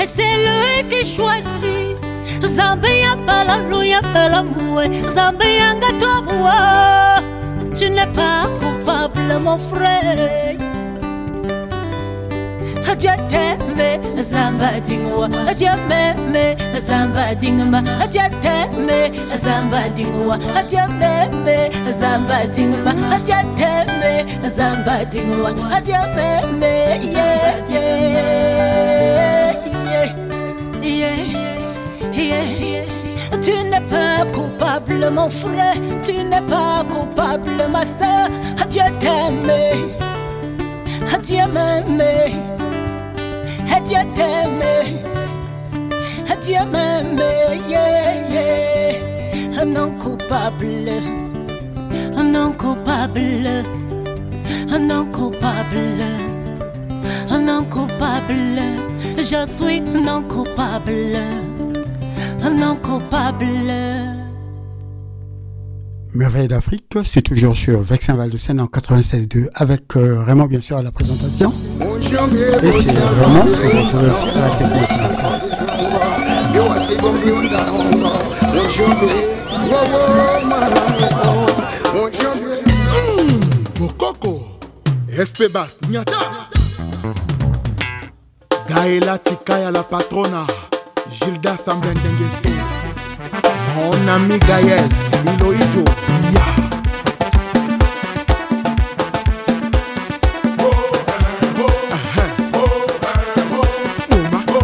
Et 0.00 0.06
c'est 0.06 0.36
lui 0.44 0.88
qui 0.88 1.04
choisit. 1.04 1.96
Zambia 2.42 3.16
balaluya 3.26 4.00
balamoué, 4.14 4.86
Zambia 5.08 5.74
ngatoboua. 5.74 7.20
Tu 7.76 7.90
n'es 7.90 8.06
pas 8.06 8.48
coupable, 8.58 9.38
mon 9.42 9.58
frère. 9.58 10.56
Dieu 12.98 13.10
t'aime, 13.30 14.20
Zamba 14.22 14.78
dingwa. 14.80 15.28
Dieu 15.56 15.68
m'aime, 15.88 16.56
Zamba 16.78 17.34
dingma. 17.34 17.80
Dieu 18.10 18.20
t'aime, 18.42 19.10
Zamba 19.38 19.88
dingwa. 19.94 20.36
Dieu 20.68 20.86
m'aime, 20.98 21.70
Zamba 21.90 22.46
dingma. 22.52 22.92
Dieu 23.24 23.34
t'aime, 23.56 24.26
Zamba 24.50 25.04
dingwa. 25.06 25.50
Dieu 25.82 25.94
m'aime, 26.14 26.60
yeah, 26.60 27.64
yeah, 27.70 29.39
Tu 33.40 33.52
n'es 33.52 33.80
pas 33.80 34.26
coupable, 34.32 35.10
mon 35.10 35.30
frère. 35.30 35.74
Tu 36.02 36.12
n'es 36.12 36.42
pas 36.42 36.84
coupable, 36.88 37.68
ma 37.72 37.84
soeur. 37.84 38.28
Dieu 38.68 38.82
t'aime. 38.98 39.50
Dieu 41.22 41.46
m'aime. 41.52 42.02
Dieu 43.84 43.98
t'aime. 44.14 44.62
Dieu 46.42 46.58
m'aime. 46.70 47.20
Yeah. 47.68 49.64
Non 49.64 49.90
coupable. 49.92 50.90
Non 52.16 52.52
coupable. 52.52 53.64
Non 54.78 55.04
coupable. 55.06 56.04
Non 57.30 57.64
coupable. 57.64 58.89
Je 59.16 59.46
suis 59.46 59.80
non 59.80 60.22
coupable. 60.22 61.18
Non 62.42 62.76
coupable. 62.76 63.46
Merveille 66.12 66.48
d'Afrique, 66.48 66.98
c'est 67.04 67.22
toujours 67.22 67.54
sur 67.54 67.82
Vexin 67.82 68.14
Val 68.14 68.30
de 68.30 68.36
Seine 68.36 68.60
en 68.60 68.66
96.2 68.66 69.48
avec 69.54 69.96
euh, 69.96 70.24
Raymond 70.24 70.46
bien 70.46 70.60
sûr 70.60 70.76
à 70.76 70.82
la 70.82 70.90
présentation. 70.90 71.52
Et 72.62 72.72
c'est 72.72 72.98
Raymond 72.98 73.44
que 73.44 73.66
vous 73.68 73.82
retrouvez 73.82 74.10
aussi 74.10 74.28
à 74.28 74.40
la 74.40 74.50
technique. 74.50 74.90
bokoko 83.78 84.58
espebas 85.16 85.78
nyata 85.88 86.18
gaela 88.70 89.18
tikaya 89.18 89.70
la 89.70 89.82
patrona 89.82 90.42
gilda 91.18 91.56
samblendengeso 91.64 92.50
mon 93.74 94.08
ami 94.14 94.38
gael 94.48 94.88
iloijo 95.30 95.84
ya 96.34 96.44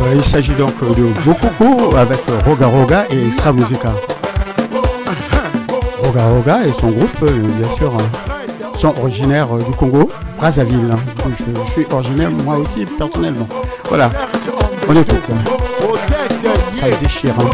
Euh, 0.02 0.14
il 0.14 0.24
s'agit 0.24 0.54
donc 0.54 0.78
de 0.80 1.04
Bokoko 1.24 1.96
avec 1.96 2.20
Roga 2.46 2.66
Roga 2.66 3.04
et 3.10 3.26
Extra 3.26 3.52
Musica. 3.52 3.92
Roga 6.02 6.24
Roga 6.26 6.58
et 6.66 6.72
son 6.72 6.88
groupe, 6.88 7.22
euh, 7.22 7.38
bien 7.58 7.68
sûr, 7.70 7.92
euh, 7.96 8.35
sont 8.76 8.94
originaires 9.00 9.48
euh, 9.54 9.62
du 9.62 9.72
Congo, 9.72 10.08
Brazzaville. 10.38 10.90
hein. 10.92 10.96
Je 11.66 11.70
suis 11.70 11.86
originaire 11.90 12.30
moi 12.30 12.56
aussi 12.56 12.84
personnellement. 12.84 13.48
Voilà, 13.88 14.10
on 14.88 14.92
écoute. 14.96 15.30
Ça 16.78 16.86
déchire. 17.00 17.34
hein. 17.40 17.44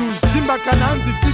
Zimbaka 0.00 0.72
na 0.76 0.94
nziti 0.94 1.31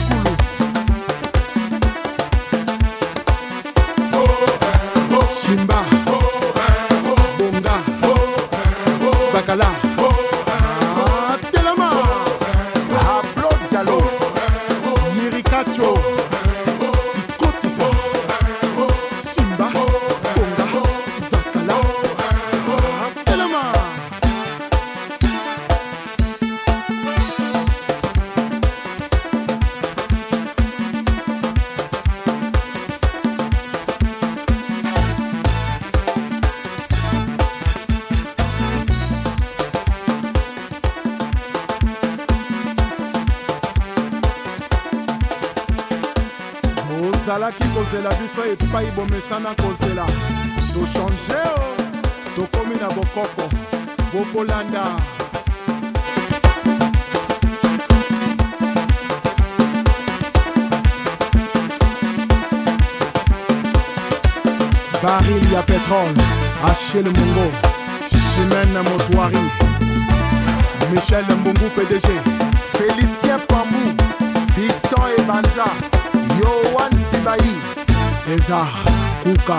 Kouka, 78.48 79.58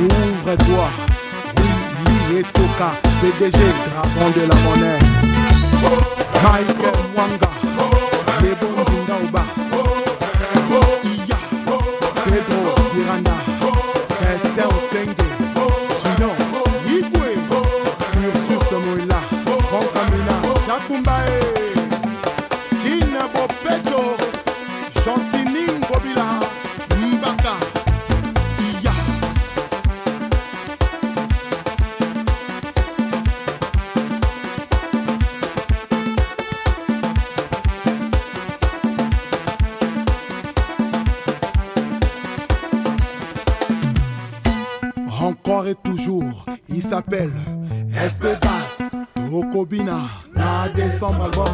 ouvre-toi, 0.00 0.88
oui, 1.58 2.38
et 2.38 2.42
Toka, 2.42 2.92
PDG, 3.20 3.58
dragon 3.58 4.30
de 4.34 4.40
la 4.48 4.54
monnaie, 4.54 4.98
Mike 6.42 6.86
Mwanga. 7.14 7.63
semble 51.04 51.28
bon. 51.36 51.53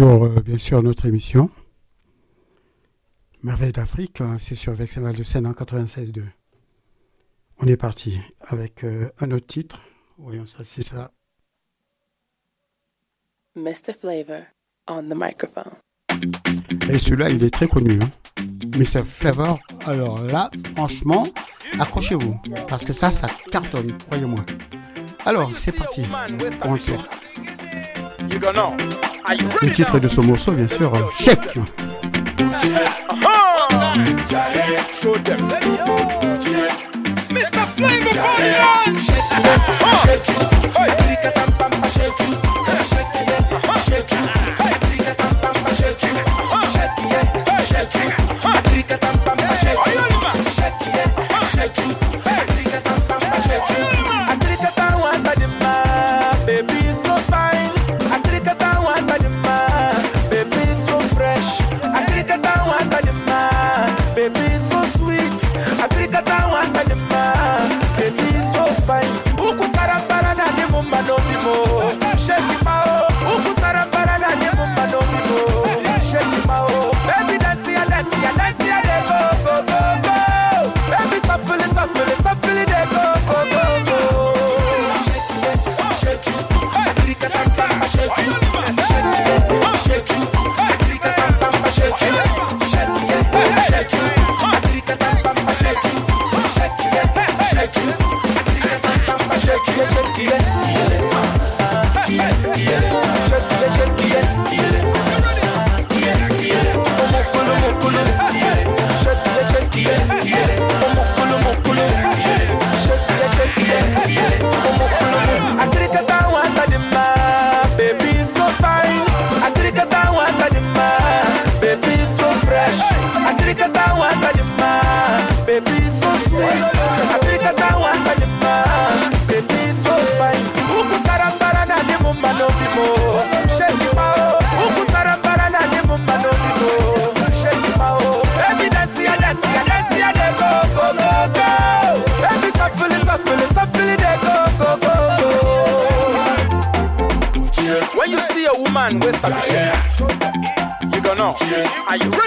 Euh, 0.00 0.40
bien 0.42 0.58
sûr, 0.58 0.80
notre 0.82 1.06
émission. 1.06 1.50
Merveille 3.42 3.72
d'Afrique, 3.72 4.20
hein, 4.20 4.36
c'est 4.38 4.54
sur 4.54 4.72
Vexéval 4.74 5.16
de 5.16 5.24
Seine 5.24 5.46
en 5.46 5.52
96.2. 5.52 6.22
On 7.58 7.66
est 7.66 7.76
parti 7.76 8.20
avec 8.42 8.84
euh, 8.84 9.08
un 9.18 9.32
autre 9.32 9.46
titre. 9.46 9.80
Voyons 10.16 10.46
ça, 10.46 10.62
c'est 10.62 10.82
ça. 10.82 11.10
Mr. 13.56 13.94
Flavor 13.98 14.42
on 14.86 15.08
the 15.08 15.14
microphone. 15.16 15.72
Et 16.88 16.98
celui-là, 16.98 17.30
il 17.30 17.42
est 17.42 17.50
très 17.50 17.66
connu. 17.66 17.98
Hein. 18.00 18.10
Mr. 18.76 19.02
Flavor, 19.04 19.58
alors 19.84 20.22
là, 20.22 20.48
franchement, 20.76 21.24
accrochez-vous. 21.78 22.40
Parce 22.68 22.84
que 22.84 22.92
ça, 22.92 23.10
ça 23.10 23.26
cartonne, 23.50 23.96
croyez-moi. 24.06 24.44
Alors, 25.24 25.50
c'est 25.56 25.72
parti. 25.72 26.02
On 26.62 26.74
le 26.74 26.78
le 29.62 29.70
titre 29.70 29.98
de 29.98 30.08
ce 30.08 30.20
morceau, 30.20 30.52
bien 30.52 30.66
sûr, 30.66 30.92
Check. 31.20 31.38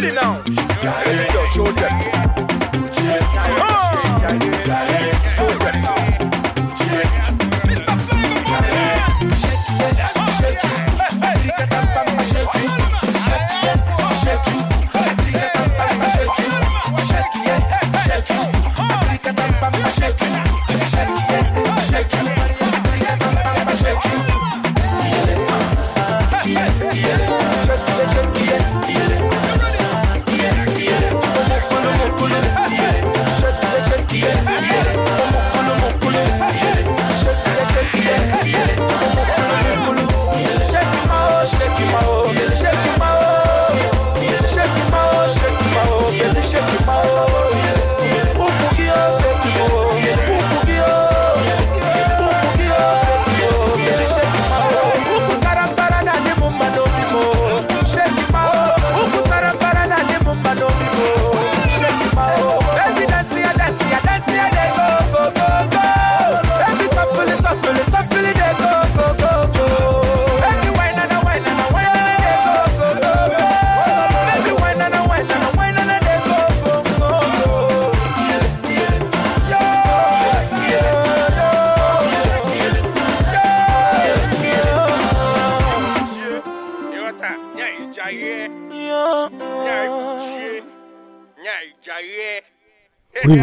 Are 0.04 0.08
you 0.08 0.51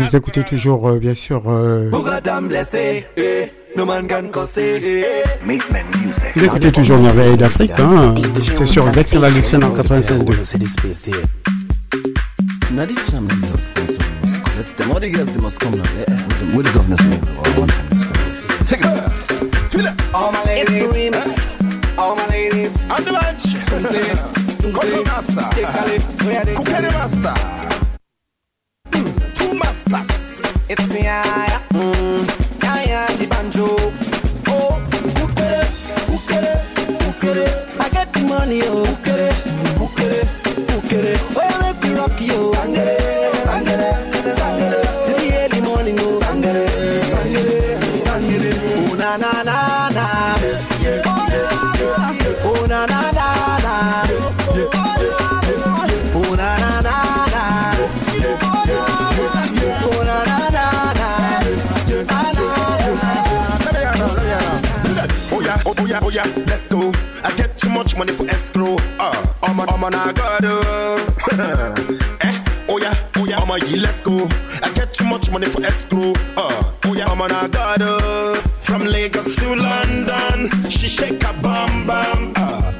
vous 0.08 0.16
écoutez 0.16 0.42
toujours, 0.42 0.88
euh, 0.88 0.98
bien 0.98 1.12
sûr, 1.12 1.42
euh, 1.48 1.90
eh, 1.92 3.04
eh. 3.16 3.52
vous 6.34 6.44
écoutez 6.44 6.72
toujours 6.72 6.98
Merveille 6.98 7.36
d'Afrique, 7.36 7.72
hein, 7.78 8.14
c'est 8.50 8.64
sur 8.66 8.90
Vexin 8.90 9.20
la 9.20 9.28
en 9.28 9.30
96.2. 9.30 11.12
Now 12.72 12.86
this 12.86 12.96
jam 13.10 13.26
them 13.26 13.40
nuts, 13.40 13.74
so 13.74 13.80
so 13.86 13.98
must 14.22 14.42
come. 14.42 14.52
Let's 14.56 14.74
them 14.74 14.90
all 14.92 15.00
the 15.00 15.10
girls 15.10 15.32
they 15.34 15.40
must 15.42 15.58
come 15.58 15.76
now. 15.76 15.82
Yeah, 15.98 16.14
with 16.14 16.38
the, 16.38 16.56
with 16.56 16.66
the 16.66 16.72
governor's 16.72 17.00
name 17.00 17.22
or 17.38 17.60
one 17.60 17.68
time 17.68 17.86
let's 17.90 18.04
go. 18.04 18.12
Take 18.64 18.84
it. 18.84 18.88
Feel 19.70 19.86
it. 19.86 20.14
All 20.14 20.30
my 20.32 20.44
ladies, 20.44 20.82
all 21.98 22.14
my 22.14 22.26
ladies, 22.28 22.76
On 22.90 23.02
the 23.02 23.12
bench. 23.12 23.44
Koto 24.72 25.02
master. 25.04 25.42
Kukere 26.54 26.90
master. 26.92 27.77
Mm, 29.88 29.90
Two 29.90 29.96
masters. 29.96 30.70
It's 30.70 30.86
the 30.86 31.00
yeah, 31.02 31.62
mm, 31.70 32.62
yeah, 32.62 32.82
yeah, 32.84 33.06
the 33.16 33.26
banjo. 33.28 33.66
Oh, 34.48 34.76
ukere, 35.24 35.64
ukere, 36.12 36.54
ukere. 37.08 37.46
I 37.80 37.88
get 37.90 38.12
the 38.12 38.20
money, 38.24 38.60
oh, 38.64 38.84
ukere, 38.84 39.30
ukere, 39.80 40.20
ukere. 40.76 41.16
Oh, 41.36 41.48
you 41.48 41.60
make 41.62 41.82
me 41.82 41.90
rock 41.94 42.20
you, 42.20 42.52
sangere, 42.54 43.17
money 67.98 68.12
for 68.12 68.30
escrow. 68.30 68.76
Uh, 69.00 69.26
I'm 69.42 69.58
on, 69.58 69.68
I'm 69.68 69.84
I 69.84 70.12
got 70.12 70.44
Eh, 70.44 70.50
oh 72.68 72.78
yeah, 72.78 72.94
oh 73.16 73.24
yeah, 73.24 73.38
I'm 73.38 73.50
on, 73.50 73.58
yeah, 73.66 73.82
let's 73.82 74.00
go. 74.00 74.28
I 74.62 74.70
get 74.72 74.94
too 74.94 75.04
much 75.04 75.28
money 75.32 75.46
for 75.46 75.60
escrow. 75.64 76.12
Uh, 76.36 76.72
oh 76.84 76.94
yeah, 76.94 77.06
I'm 77.06 77.20
on, 77.20 77.32
I 77.32 77.48
got 77.48 77.80
From 78.62 78.84
Lagos 78.84 79.34
to 79.34 79.56
London, 79.56 80.48
she 80.70 80.86
shake 80.86 81.24
a 81.24 81.32
bam 81.42 81.86
bam. 81.88 82.32
Uh, 82.36 82.72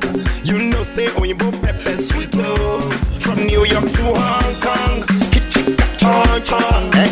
you 0.44 0.58
know, 0.58 0.84
say, 0.84 1.06
you 1.06 1.34
pepper 1.34 1.96
sweet 1.96 2.30
oh. 2.36 2.80
From 3.18 3.44
New 3.44 3.64
York 3.66 3.90
to 3.90 4.14
Hong 4.14 4.54
Kong, 4.62 5.02
kitchen 5.32 5.76
chong 5.98 6.42
chong. 6.44 6.94
Eh, 6.94 7.08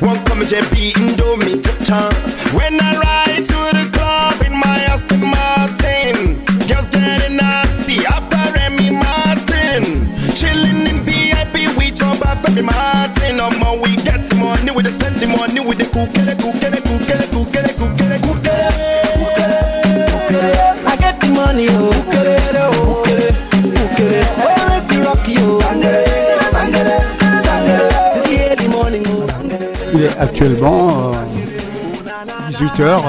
one 0.00 0.24
come 0.24 0.40
JB 0.40 0.92
Indomie 0.94 1.60
town. 1.84 2.14
When 2.56 2.80
I 2.80 2.96
ride 2.96 3.25
talk 12.56 12.64
about 12.64 13.16
Remy 13.16 13.36
Martin. 13.36 13.36
No 13.36 13.50
more 13.58 13.78
we 13.80 13.96
get 13.96 14.34
money, 14.36 14.70
we 14.70 14.82
just 14.82 15.00
spend 15.00 15.16
the 15.16 15.26
money 15.26 15.60
with 15.60 15.78
the 15.78 15.84
cookere, 15.84 16.34
cookere, 16.36 16.80
cookere, 16.80 17.26
cookere, 17.28 17.70
cookere, 17.76 18.18
cookere. 20.10 20.86
I 20.86 20.96
get 20.96 21.20
the 21.20 21.28
money, 21.32 21.66
oh, 21.70 21.90
ukere, 21.90 22.36
ukere, 22.80 23.28
ukere. 23.84 24.20
Oh, 24.38 24.48
you 24.56 24.64
make 24.68 24.88
me 24.90 24.96
rock 25.04 25.28
you, 25.28 25.60
sangere, 25.60 26.04
sangere, 26.52 26.96
sangere. 27.44 27.88
Till 28.14 28.24
the 28.24 28.36
early 28.50 28.68
morning, 28.68 29.04
oh, 29.08 29.26
sangere. 29.26 29.66
Il 29.94 30.02
est 30.02 30.18
actuellement 30.18 31.12
18h. 32.50 33.02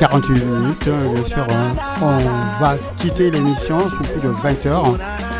48 0.00 0.32
minutes, 0.46 0.88
euh, 0.88 1.08
bien 1.14 1.24
sûr. 1.24 1.46
hein. 1.50 1.74
On 2.00 2.62
va 2.64 2.76
quitter 2.98 3.30
l'émission 3.30 3.80
sous 3.90 4.02
plus 4.02 4.20
de 4.22 4.28
20 4.28 4.64
heures. 4.66 4.96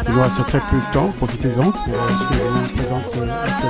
Il 0.06 0.14
nous 0.14 0.20
reste 0.20 0.44
très 0.46 0.58
peu 0.58 0.76
de 0.76 0.92
temps, 0.92 1.10
profitez-en 1.16 1.70
pour 1.70 1.94
euh, 1.94 2.49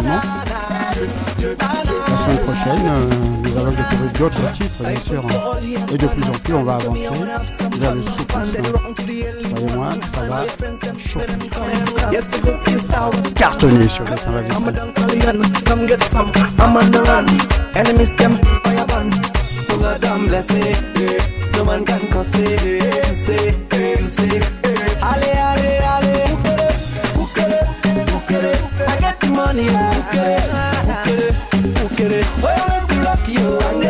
la 0.03 1.67
semaine 2.17 2.39
prochaine, 2.39 2.87
euh, 2.87 3.05
nous 3.43 3.59
allons 3.59 3.71
découvrir 3.71 4.13
d'autres 4.19 4.51
titres, 4.53 4.83
bien 4.87 5.01
sûr. 5.01 5.23
Hein. 5.27 5.59
Et 5.93 5.99
de 5.99 6.07
plus 6.07 6.23
en 6.25 6.33
plus, 6.33 6.55
on 6.55 6.63
va 6.63 6.75
avancer 6.75 7.09
vers 7.79 7.95
le 7.95 8.03
sous 8.03 8.27
Voyez-moi, 9.55 9.89
ça 10.13 10.23
va 10.23 10.47
chauffer. 10.99 11.33
Cartonner 13.35 13.89
sur 13.89 14.05
les 14.05 14.17
125. 14.17 14.75
Money, 29.53 29.67
ukere, 29.67 30.37
ukere, 30.93 31.29
ukere. 31.85 32.25
Oh, 32.43 32.55
you 32.57 32.67
make 32.69 32.89
me 32.91 32.97
rock 33.05 33.29
you, 33.29 33.90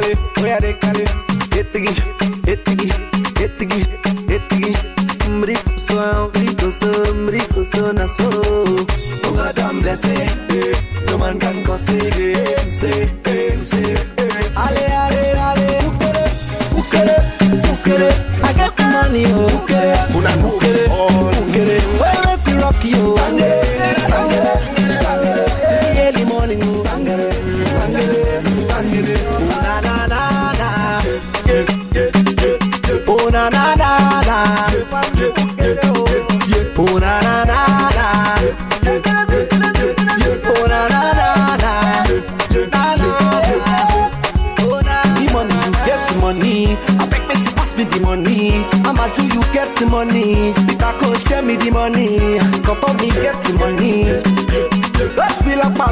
kalé, 0.00 0.16
olha 0.40 0.60
de 0.60 0.74
kalé. 0.78 1.04
Etigi, 1.56 1.94
etigi, 2.46 2.88
etigi, 3.42 3.86
etigi. 4.28 4.72
Mrico 5.30 5.78
sou, 5.78 6.30
mrico 6.34 6.70
sou, 6.70 7.14
mrico 7.14 7.64
sou 7.64 7.92
na 7.92 8.06
sou. 8.06 8.47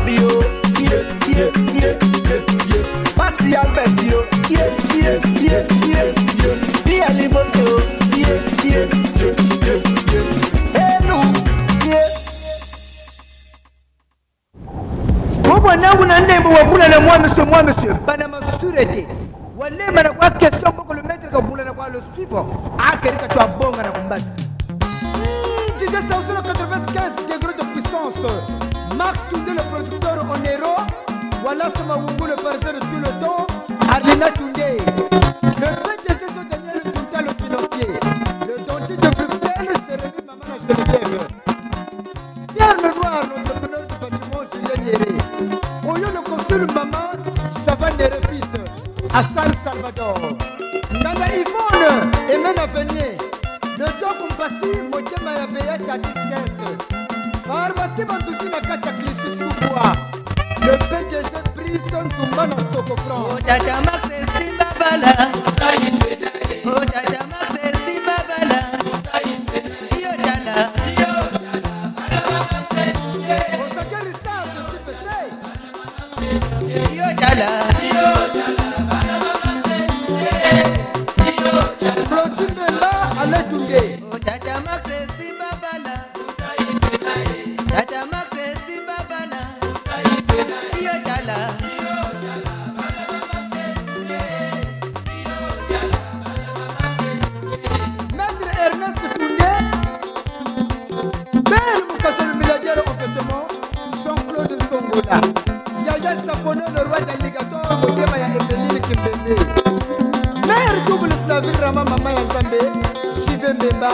Oh. 0.09 0.62
Yeah, 0.78 1.50
yeah. 1.50 1.65
david 111.41 111.61
rama 111.61 111.84
mama 111.84 112.12
ya 112.12 112.20
nzambe 112.24 112.59
jive 113.26 113.53
mbemba 113.53 113.91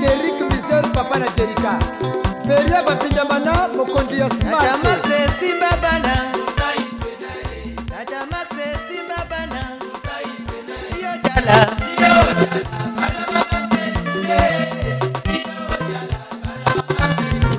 derik 0.00 0.40
misel 0.50 0.82
papa 0.94 1.18
na 1.18 1.26
derika 1.36 1.78
feria 2.46 2.82
bapindamana 2.82 3.68
mokonzi 3.76 4.18
ya 4.18 4.30
smart 4.30 4.86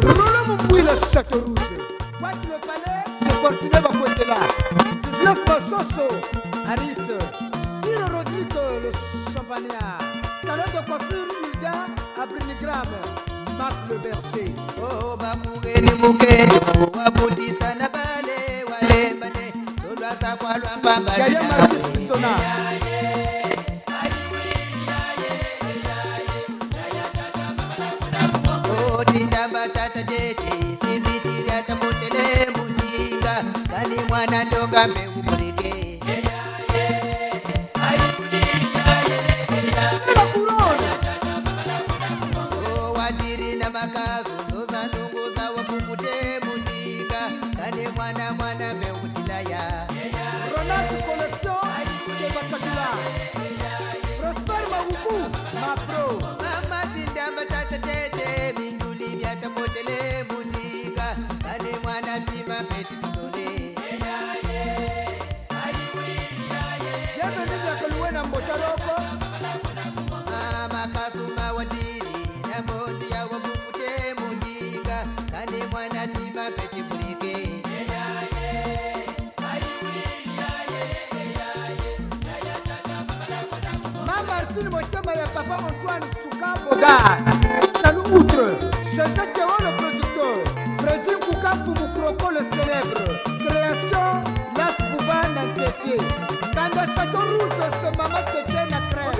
Rola 0.03 0.41
Mouila 0.47 0.93
Château 1.11 1.39
Rouge. 1.39 1.75
Quoi 2.19 2.29
que 2.31 2.47
le 2.47 2.59
palais, 2.67 3.03
c'est 3.21 3.33
fortuné 3.41 3.79
Bakwetela. 3.81 4.37
19 5.23 5.69
Soso, 5.69 6.07
Harris. 6.65 7.46
Islam, 12.67 12.87
Marc 13.57 13.89
le 13.89 13.97
berger. 13.97 14.51
Oh, 14.81 15.15
Bamoureni 15.15 15.89
Mouké, 16.01 16.45
Wabouti 16.93 17.49
Sanabale, 17.57 18.65
Wale 18.69 19.13
Mane, 19.19 19.53
Solwa 19.81 20.11
Sakwalwa 20.19 20.71
Pamba. 20.83 21.13
Yaya 21.17 21.43
Maris 21.43 21.83
Bissona. 21.93 23.37
Oh, 28.69 29.03
Tindamba 29.05 29.67
Tata 29.73 30.01
Jeje, 30.03 30.35
Simitiri 30.81 31.49
Atamutele 31.49 32.51
Mutinga, 32.55 33.43
Kani 33.71 33.95
Mwana 34.09 34.43
Ndoga 34.43 34.87
Mewa. 34.87 35.16
papa 85.37 85.63
Antoine 85.69 86.01
Soukaboga, 86.21 86.97
Salou 87.79 88.01
Outre, 88.15 88.57
José 88.83 89.21
Théo 89.35 89.53
le 89.59 89.77
producteur, 89.77 90.37
Freddy 90.79 91.13
Kouka 91.21 91.51
Fumukroko 91.63 92.31
le 92.31 92.39
célèbre, 92.39 93.21
Création 93.45 94.23
Nas 94.57 94.77
Bouba 94.89 95.21
Nansetier, 95.35 96.01
Kanda 96.53 96.85
Château 96.87 97.19
Rouge, 97.19 97.51
ce 97.81 97.97
maman 97.97 98.23
Tété 98.31 98.63
Nakrem. 98.71 99.13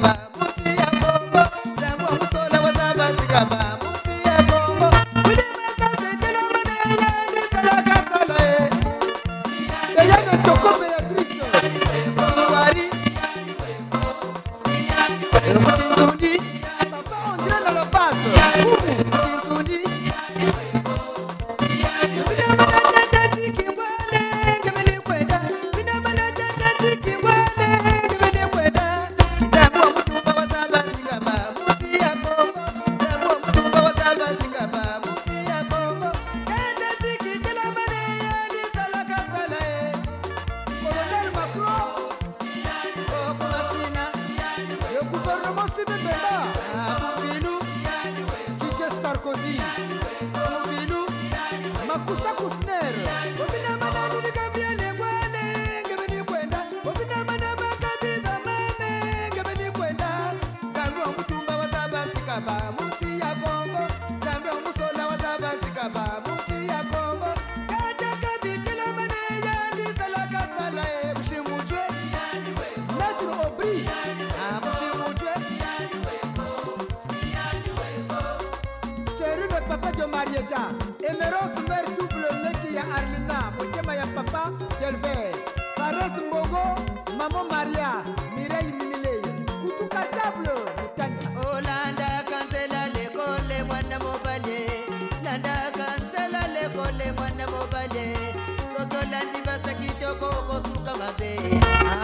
Bye. 0.00 0.27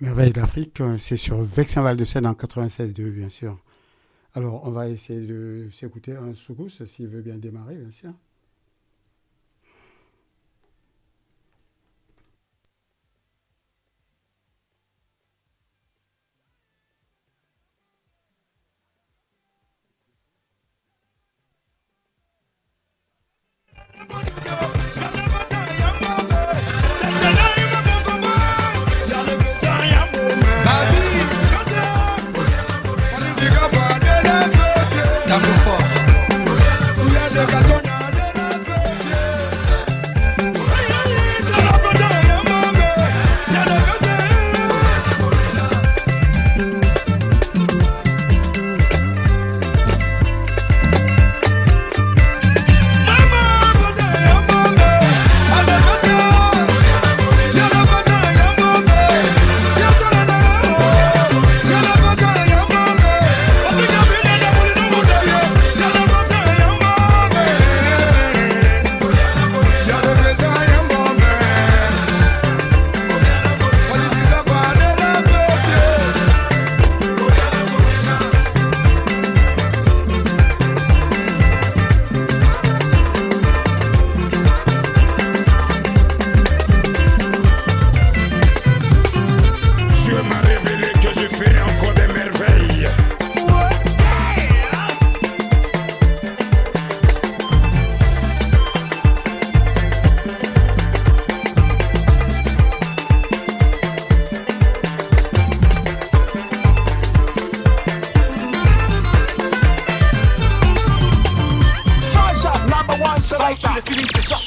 Merveille 0.00 0.32
d'Afrique, 0.32 0.80
euh, 0.82 0.98
c'est 0.98 1.16
sur 1.16 1.42
Vexin 1.42 1.80
Val 1.80 1.96
de 1.96 2.04
Seine 2.04 2.26
en 2.26 2.34
96.2, 2.34 3.10
bien 3.10 3.30
sûr. 3.30 3.58
Alors, 4.34 4.62
on 4.66 4.70
va 4.70 4.88
essayer 4.88 5.26
de 5.26 5.70
s'écouter 5.72 6.14
un 6.16 6.34
soukous, 6.34 6.84
s'il 6.84 7.08
veut 7.08 7.22
bien 7.22 7.38
démarrer, 7.38 7.76
bien 7.76 7.90
sûr. 7.90 8.12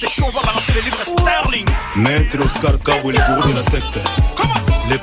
Chaud, 0.10 0.26
on 0.28 0.32
va 0.32 0.42
balancer 0.42 0.74
les 0.74 0.82
livres 0.82 1.04
sterling. 1.04 1.66
Maître 1.96 2.38
Oscar 2.44 2.74
Cabo, 2.84 3.12
les 3.12 3.20
gourous 3.20 3.50
de 3.50 3.56
la 3.56 3.64
secte. 3.64 4.00
Les 4.90 4.98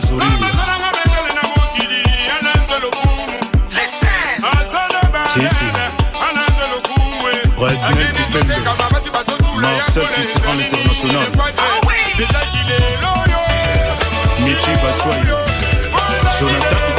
Sourire. 0.00 0.26
Chichi. 5.32 5.68
Bresnel 7.56 8.12
Kipembe. 8.12 8.52
Marcel 9.60 10.06
qui 10.14 10.22
sera 10.22 10.54
l'international. 10.54 11.26
Michi 14.40 14.70
chwai 15.02 15.22
jonathan 16.38 16.98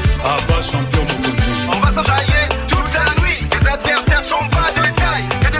Abba 0.23 0.61
champion 0.61 1.01
Mokonzi 1.03 1.51
On 1.67 1.79
va 1.79 1.93
s'enjailler 1.93 2.47
toute 2.67 2.93
la 2.93 3.21
nuit. 3.23 3.47
Les 3.61 3.67
adversaires 3.67 4.23
sont 4.23 4.47
pas 4.49 4.71
de 4.71 4.87
taille. 4.99 5.25
Y'a 5.43 5.49
des. 5.51 5.59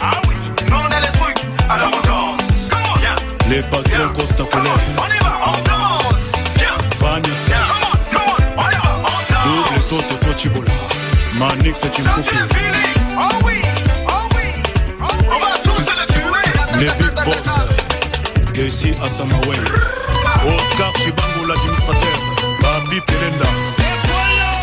Ah 0.00 0.10
oui, 0.28 0.34
nous 0.68 0.76
on 0.76 0.84
a 0.84 1.00
les 1.00 1.12
trucs. 1.18 1.40
Alors 1.68 1.90
on 1.92 2.06
danse. 2.06 2.42
Comment 2.70 2.96
Viens, 3.00 3.16
les 3.48 3.62
patrons 3.62 4.12
Costa 4.14 4.44
Colère 4.44 4.72
on. 4.98 5.14
y 5.14 5.18
va, 5.24 5.40
on 5.46 5.52
danse. 5.68 6.14
Viens, 6.56 6.76
Fanny 6.98 7.30
Star 7.46 7.86
double 9.46 9.80
toto 9.88 10.16
Tochibola 10.26 10.72
Manix 11.38 11.82
oh 11.84 11.90
oui, 13.44 13.62
oh 14.08 14.28
oui. 14.36 14.62
On 15.00 15.38
va 15.38 15.52
tous 15.62 15.78
le 15.78 16.06
tuer. 16.12 16.80
les 16.80 16.90
big 16.98 17.14
boss. 17.24 17.48
Gessi 18.54 18.94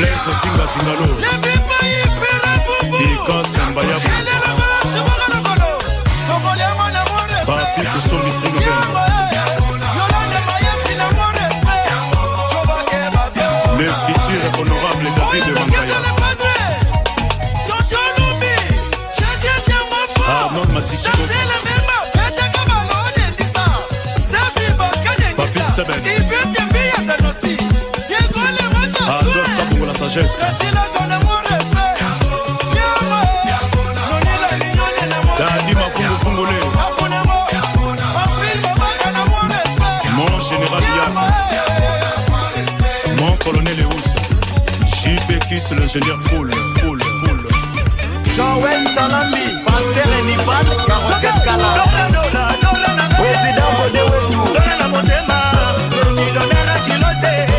blaise 0.00 0.30
osingasingalo 0.30 1.06
ikosemba 3.12 3.82
Dadi 30.20 30.28
Mafungo 35.74 36.16
Fungole 36.18 36.60
Mon 40.14 40.40
général 40.40 40.82
Mon 43.18 43.32
colonel 43.38 43.80
Eus 43.80 44.14
JP 44.84 45.38
Kiss 45.48 45.70
l'ingénieur 45.70 46.18
Foul 46.20 46.50
Foul 46.80 47.00
Foul 47.00 47.40
Joël 48.36 48.86
Salambi, 48.94 49.46
Pasteur 49.64 50.06
Enifal, 50.22 50.66
Carosette 50.86 51.40
Kala. 51.44 51.72
Président 53.18 53.70
Motema, 54.90 55.40
Kilote, 56.86 57.49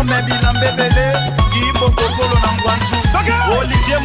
alino 0.00 0.12
farme 0.12 0.22
bilambebele 0.22 1.12
ibokokolo 1.68 2.34
na 2.40 2.52
ngwanzu 2.52 2.94
olivier 3.58 4.00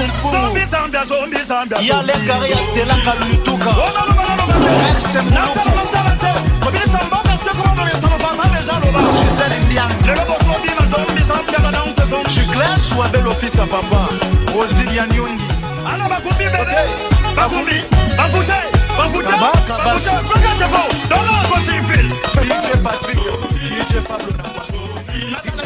papa. 13.68 14.08
Rosilia 14.58 15.08
Nyongi 15.08 15.44
Ana 15.94 16.10
bakumbi 16.10 16.44
bebe 16.44 16.76
Bakumbi 17.36 17.84
Bafute 18.18 18.54
DJ 22.48 22.76
DJ 23.62 24.02
Pablo 24.08 25.65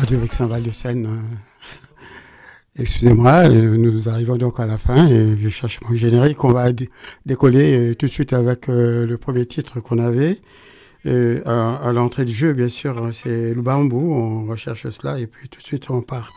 Radio 0.00 0.18
Vexin 0.18 0.46
Val 0.46 0.62
de 0.62 0.70
Seine. 0.70 1.06
euh, 1.06 2.80
Excusez-moi, 2.82 3.48
nous 3.48 4.08
arrivons 4.08 4.36
donc 4.36 4.58
à 4.60 4.66
la 4.66 4.78
fin 4.78 5.06
je 5.08 5.48
cherche 5.48 5.80
mon 5.82 5.94
générique. 5.94 6.42
On 6.44 6.52
va 6.52 6.72
dé- 6.72 6.88
décoller 7.26 7.90
euh, 7.90 7.94
tout 7.94 8.06
de 8.06 8.10
suite 8.10 8.32
avec 8.32 8.68
euh, 8.68 9.06
le 9.06 9.18
premier 9.18 9.44
titre 9.46 9.80
qu'on 9.80 9.98
avait. 9.98 10.38
À 11.04 11.92
l'entrée 11.92 12.24
du 12.26 12.32
jeu, 12.32 12.52
bien 12.52 12.68
sûr, 12.68 12.98
hein, 12.98 13.10
c'est 13.12 13.54
le 13.54 13.62
bambou. 13.62 14.12
On 14.14 14.46
recherche 14.46 14.88
cela 14.90 15.18
et 15.18 15.26
puis 15.26 15.48
tout 15.48 15.58
de 15.60 15.64
suite 15.64 15.90
on 15.90 16.02
part. 16.02 16.32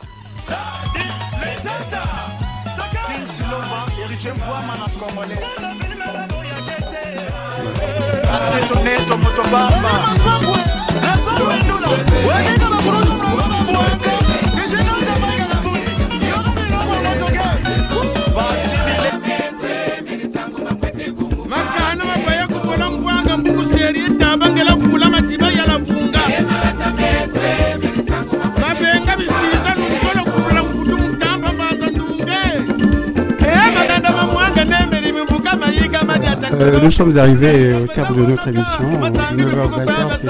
Nous 36.84 36.90
sommes 36.90 37.16
arrivés 37.16 37.72
au 37.74 37.86
terme 37.86 38.14
de 38.14 38.26
notre 38.26 38.48
émission. 38.48 38.84
19h20, 39.32 39.84
c'est 40.20 40.28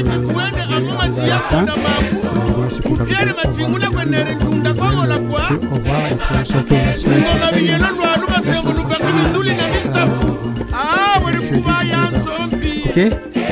à 0.00 1.26
la 1.26 1.40
fin. 1.40 1.66
Au 5.54 5.74
revoir, 5.74 6.06
et 6.10 6.14
puis 6.14 6.36
on 6.40 6.44
se 6.44 6.52
retrouve 6.56 6.78
semaine 6.94 7.24
prochaine. 7.24 7.80
Ah, 10.72 11.20
Ok 12.86 12.98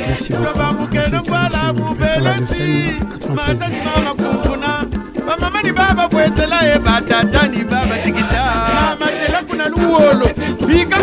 Merci 0.08 0.32
beaucoup. 0.32 0.58
Merci, 0.92 1.02
monsieur 1.02 1.18
Vincent 1.26 1.60
Ladocène, 2.22 2.96
96. 3.10 3.58
mama 3.84 4.12
kunkuna 4.16 4.70
bamama 5.26 5.62
ni 5.62 5.72
baba 5.72 6.08
bwenzela 6.08 6.58
batata 6.78 7.46
ni 7.48 7.64
baba 7.64 7.96
tikita. 8.04 8.42
Mama 8.74 9.06
tela 9.26 9.40
kuna 9.48 9.68
luwolo. 9.68 10.26
Bika 10.66 10.96